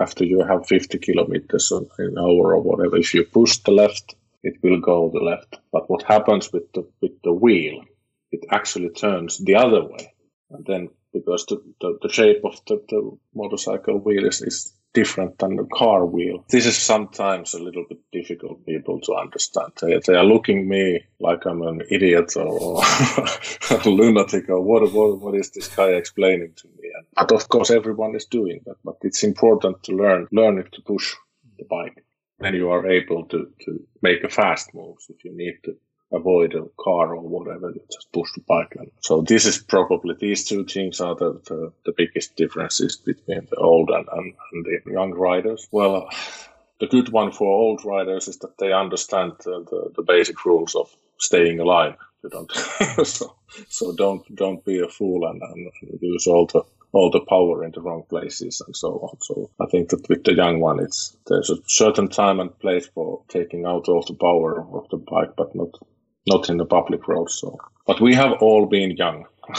after 0.00 0.24
you 0.24 0.42
have 0.42 0.66
50 0.66 0.98
kilometers 0.98 1.70
an 1.70 2.18
hour 2.18 2.54
or 2.54 2.60
whatever. 2.60 2.96
If 2.96 3.14
you 3.14 3.24
push 3.24 3.58
the 3.58 3.72
left, 3.72 4.14
it 4.42 4.54
will 4.62 4.80
go 4.80 5.10
the 5.12 5.20
left. 5.20 5.58
But 5.70 5.90
what 5.90 6.02
happens 6.02 6.50
with 6.52 6.72
the, 6.72 6.88
with 7.02 7.20
the 7.22 7.32
wheel, 7.32 7.84
it 8.32 8.40
actually 8.50 8.90
turns 8.90 9.38
the 9.38 9.56
other 9.56 9.84
way. 9.84 10.14
And 10.50 10.64
then 10.64 10.88
because 11.12 11.44
the, 11.46 11.62
the, 11.80 11.98
the 12.02 12.08
shape 12.08 12.44
of 12.44 12.60
the, 12.66 12.82
the 12.88 13.18
motorcycle 13.34 13.98
wheel 13.98 14.24
is, 14.24 14.40
is 14.40 14.72
different 14.94 15.38
than 15.38 15.56
the 15.56 15.66
car 15.72 16.06
wheel. 16.06 16.44
This 16.48 16.66
is 16.66 16.76
sometimes 16.76 17.54
a 17.54 17.62
little 17.62 17.84
bit 17.88 17.98
difficult 18.12 18.64
people 18.66 19.00
to 19.02 19.14
understand. 19.14 19.72
They, 19.80 20.00
they 20.06 20.14
are 20.14 20.24
looking 20.24 20.68
me 20.68 21.04
like 21.20 21.44
I'm 21.46 21.62
an 21.62 21.82
idiot 21.90 22.36
or, 22.36 22.82
a 23.70 23.88
lunatic 23.88 24.48
or 24.48 24.60
what, 24.60 24.92
what, 24.92 25.20
what 25.20 25.34
is 25.34 25.50
this 25.50 25.68
guy 25.68 25.90
explaining 25.90 26.52
to 26.56 26.68
me? 26.68 26.90
And, 26.96 27.06
but 27.14 27.32
of 27.32 27.48
course, 27.48 27.70
everyone 27.70 28.14
is 28.16 28.24
doing 28.24 28.60
that. 28.66 28.76
But 28.84 28.96
it's 29.02 29.22
important 29.22 29.82
to 29.84 29.92
learn 29.92 30.26
learn 30.32 30.58
it 30.58 30.72
to 30.72 30.82
push 30.82 31.14
the 31.58 31.64
bike. 31.64 32.04
Then 32.40 32.54
you 32.54 32.70
are 32.70 32.86
able 32.86 33.24
to, 33.26 33.50
to 33.64 33.80
make 34.00 34.22
a 34.22 34.28
fast 34.28 34.72
moves 34.72 35.06
if 35.08 35.24
you 35.24 35.36
need 35.36 35.58
to 35.64 35.76
avoid 36.12 36.54
a 36.54 36.64
car 36.82 37.14
or 37.14 37.22
whatever, 37.22 37.72
just 37.90 38.10
push 38.12 38.32
the 38.34 38.40
bike. 38.48 38.74
And 38.76 38.90
so 39.00 39.20
this 39.20 39.44
is 39.46 39.58
probably, 39.58 40.14
these 40.18 40.44
two 40.44 40.64
things 40.64 41.00
are 41.00 41.14
the, 41.14 41.40
the, 41.46 41.72
the 41.84 41.92
biggest 41.96 42.36
differences 42.36 42.96
between 42.96 43.46
the 43.50 43.56
old 43.56 43.90
and, 43.90 44.06
and, 44.12 44.34
and, 44.52 44.64
the 44.64 44.92
young 44.92 45.12
riders. 45.12 45.68
Well, 45.70 46.08
the 46.80 46.86
good 46.86 47.10
one 47.10 47.32
for 47.32 47.46
old 47.46 47.84
riders 47.84 48.28
is 48.28 48.38
that 48.38 48.56
they 48.58 48.72
understand 48.72 49.32
the, 49.44 49.64
the, 49.70 49.92
the 49.96 50.02
basic 50.02 50.44
rules 50.44 50.74
of 50.74 50.90
staying 51.18 51.60
alive. 51.60 51.96
You 52.22 52.30
don't, 52.30 52.50
so, 53.06 53.36
so 53.68 53.94
don't, 53.94 54.34
don't 54.34 54.64
be 54.64 54.80
a 54.80 54.88
fool 54.88 55.28
and, 55.28 55.42
and 55.42 55.70
use 56.00 56.26
all 56.26 56.46
the 56.46 56.62
all 56.92 57.10
the 57.10 57.20
power 57.20 57.64
in 57.64 57.70
the 57.72 57.80
wrong 57.80 58.02
places 58.08 58.62
and 58.66 58.74
so 58.74 58.92
on. 59.00 59.18
So 59.20 59.50
I 59.60 59.66
think 59.66 59.90
that 59.90 60.08
with 60.08 60.24
the 60.24 60.32
young 60.34 60.60
one, 60.60 60.80
it's 60.80 61.16
there's 61.26 61.50
a 61.50 61.56
certain 61.66 62.08
time 62.08 62.40
and 62.40 62.58
place 62.60 62.86
for 62.86 63.22
taking 63.28 63.66
out 63.66 63.88
all 63.88 64.02
the 64.02 64.14
power 64.14 64.66
of 64.72 64.88
the 64.90 64.96
bike, 64.96 65.36
but 65.36 65.54
not 65.54 65.68
not 66.28 66.48
in 66.48 66.56
the 66.58 66.64
public 66.64 67.06
road. 67.08 67.30
So, 67.30 67.58
but 67.86 68.00
we 68.00 68.14
have 68.14 68.32
all 68.40 68.66
been 68.66 68.92
young, 68.92 69.26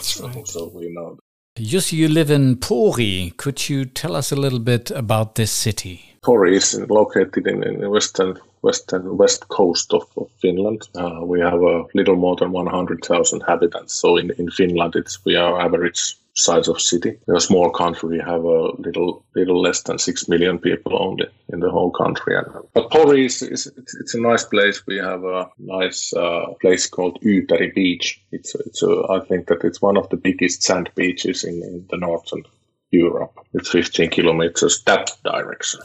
so, 0.00 0.44
so 0.44 0.70
we 0.74 0.92
know. 0.92 1.18
Jussi, 1.56 1.94
you 1.94 2.08
live 2.08 2.30
in 2.30 2.56
Pori. 2.56 3.36
Could 3.36 3.68
you 3.68 3.84
tell 3.84 4.14
us 4.14 4.30
a 4.30 4.36
little 4.36 4.60
bit 4.60 4.90
about 4.92 5.34
this 5.34 5.50
city? 5.50 6.14
Pori 6.22 6.54
is 6.56 6.78
located 6.88 7.46
in, 7.46 7.62
in 7.62 7.90
western 7.90 8.38
western 8.62 9.16
west 9.16 9.48
coast 9.48 9.94
of, 9.94 10.04
of 10.16 10.28
Finland. 10.40 10.82
Uh, 10.96 11.20
we 11.22 11.40
have 11.40 11.62
a 11.62 11.84
little 11.94 12.16
more 12.16 12.36
than 12.36 12.50
100,000 12.50 13.40
inhabitants. 13.40 13.94
So 13.94 14.16
in, 14.16 14.32
in 14.38 14.50
Finland, 14.50 14.96
it's 14.96 15.24
we 15.24 15.36
are 15.36 15.60
average 15.60 16.16
size 16.38 16.68
of 16.68 16.80
city. 16.80 17.18
In 17.26 17.36
a 17.36 17.40
small 17.40 17.70
country, 17.70 18.08
we 18.08 18.18
have 18.18 18.44
a 18.44 18.60
little 18.78 19.24
little 19.34 19.60
less 19.60 19.82
than 19.82 19.98
six 19.98 20.28
million 20.28 20.58
people 20.58 20.96
only 21.00 21.26
in 21.52 21.60
the 21.60 21.70
whole 21.70 21.90
country. 21.90 22.34
But 22.74 22.90
Pori 22.90 23.26
is, 23.26 23.42
is 23.42 23.66
it's, 23.66 23.94
it's, 23.96 24.14
a 24.14 24.20
nice 24.20 24.44
place. 24.44 24.86
We 24.86 24.98
have 24.98 25.24
a 25.24 25.48
nice 25.58 26.12
uh, 26.12 26.46
place 26.60 26.86
called 26.88 27.20
Yyteri 27.22 27.74
Beach. 27.74 28.20
It's 28.30 28.54
it's 28.54 28.82
a, 28.82 29.04
I 29.10 29.20
think 29.20 29.48
that 29.48 29.64
it's 29.64 29.82
one 29.82 29.96
of 29.96 30.08
the 30.10 30.16
biggest 30.16 30.62
sand 30.62 30.90
beaches 30.94 31.44
in, 31.44 31.54
in 31.62 31.86
the 31.90 31.96
northern 31.96 32.44
Europe. 32.90 33.32
It's 33.54 33.70
15 33.70 34.10
kilometers 34.10 34.82
that 34.84 35.10
direction 35.24 35.80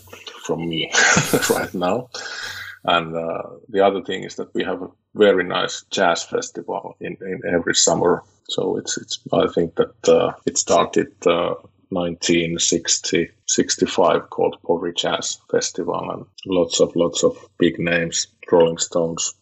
from 0.46 0.68
me 0.68 0.92
right 1.50 1.74
now. 1.74 2.10
And 2.86 3.16
uh, 3.16 3.44
the 3.70 3.86
other 3.86 4.02
thing 4.02 4.24
is 4.24 4.36
that 4.36 4.54
we 4.54 4.64
have 4.64 4.82
a 4.82 4.90
very 5.16 5.44
nice 5.44 5.84
jazz 5.90 6.24
festival 6.24 6.96
in, 7.00 7.18
in 7.22 7.42
every 7.48 7.76
summer. 7.76 8.24
So 8.50 8.78
it's 8.78 8.98
it's 8.98 9.20
I 9.32 9.48
think 9.48 9.76
that 9.76 10.10
uh, 10.10 10.34
it 10.46 10.58
started 10.58 11.14
uh, 11.26 11.56
1960 11.94 13.30
65 13.48 14.30
called 14.30 14.58
Pori 14.64 14.96
Jazz 14.96 15.38
Festival, 15.52 16.10
and 16.12 16.26
lots 16.46 16.80
of 16.80 16.96
lots 16.96 17.24
of 17.24 17.38
big 17.60 17.80
names, 17.80 18.28
Rolling 18.52 18.78
Stones, 18.78 19.34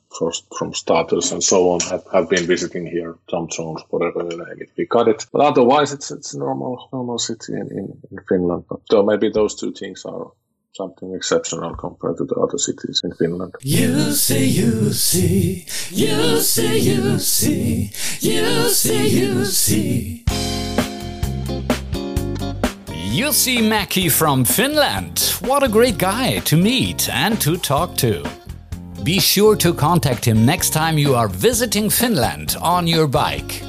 from 0.58 0.74
starters 0.74 1.32
and 1.32 1.44
so 1.44 1.70
on 1.70 1.80
have, 1.82 2.04
have 2.12 2.30
been 2.30 2.46
visiting 2.46 2.86
here, 2.86 3.18
Tom 3.30 3.48
Jones, 3.50 3.82
whatever 3.90 4.24
you 4.24 4.38
name 4.38 4.62
it. 4.62 4.70
We 4.78 4.86
got 4.86 5.08
it. 5.08 5.26
But 5.32 5.42
otherwise 5.42 5.94
it's 5.94 6.12
it's 6.12 6.34
a 6.34 6.40
normal 6.40 6.90
normal 6.92 7.18
city 7.18 7.54
in, 7.54 7.68
in, 7.72 8.02
in 8.12 8.18
Finland. 8.28 8.66
But 8.70 8.82
so 8.90 9.04
maybe 9.04 9.30
those 9.30 9.56
two 9.56 9.72
things 9.72 10.04
are 10.06 10.32
something 10.74 11.14
exceptional 11.14 11.76
compared 11.76 12.18
to 12.18 12.26
the 12.26 12.36
other 12.36 12.58
cities 12.58 13.02
in 13.04 13.14
Finland. 13.14 13.56
You 13.62 14.12
see, 14.12 14.48
you 14.48 14.94
see, 14.94 15.66
you 15.92 16.40
see, 16.40 16.80
you 16.80 17.20
see, 17.20 17.92
you 18.20 18.70
see, 18.70 19.08
you 19.08 19.46
see. 19.46 20.31
Jussi 23.12 23.58
Mäki 23.58 24.10
from 24.10 24.46
Finland. 24.46 25.36
What 25.42 25.64
a 25.64 25.68
great 25.68 25.98
guy 25.98 26.40
to 26.46 26.56
meet 26.56 27.10
and 27.10 27.42
to 27.42 27.58
talk 27.58 27.98
to. 27.98 28.24
Be 29.04 29.20
sure 29.20 29.58
to 29.58 29.74
contact 29.74 30.24
him 30.24 30.46
next 30.46 30.70
time 30.70 30.98
you 30.98 31.14
are 31.14 31.28
visiting 31.28 31.90
Finland 31.90 32.56
on 32.62 32.88
your 32.88 33.08
bike. 33.08 33.64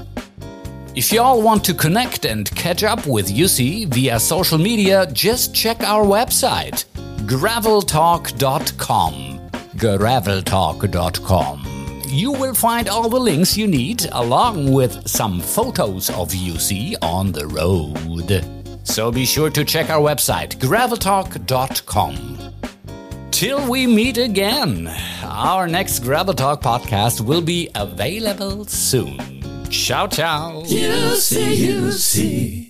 If 0.95 1.13
y'all 1.13 1.43
want 1.43 1.65
to 1.65 1.75
connect 1.75 2.25
and 2.25 2.49
catch 2.55 2.85
up 2.85 3.05
with 3.05 3.35
Jussi 3.35 3.93
via 3.93 4.21
social 4.21 4.59
media, 4.59 5.07
just 5.13 5.53
check 5.53 5.83
our 5.83 6.05
website 6.05 6.85
graveltalk.com. 7.27 9.41
Graveltalk.com. 9.77 11.67
You 12.07 12.31
will 12.31 12.55
find 12.55 12.89
all 12.89 13.09
the 13.09 13.19
links 13.19 13.57
you 13.57 13.67
need 13.67 14.07
along 14.13 14.73
with 14.73 15.09
some 15.09 15.41
photos 15.41 16.11
of 16.11 16.31
Jussi 16.31 16.95
on 17.03 17.33
the 17.33 17.49
road. 17.49 18.62
So 18.85 19.11
be 19.11 19.25
sure 19.25 19.51
to 19.51 19.65
check 19.65 19.91
our 19.91 20.01
website 20.01 20.57
graveltalk.com. 20.59 22.39
Till 23.31 23.69
we 23.69 23.87
meet 23.87 24.19
again, 24.19 24.89
our 25.25 25.67
next 25.67 26.01
Gravel 26.01 26.35
Talk 26.35 26.63
podcast 26.63 27.21
will 27.21 27.41
be 27.43 27.69
available 27.75 28.65
soon. 28.67 29.19
Ciao, 29.71 30.07
ciao. 30.07 30.63
You 30.67 31.17
see, 31.17 31.55
you 31.55 31.93
see. 31.93 32.62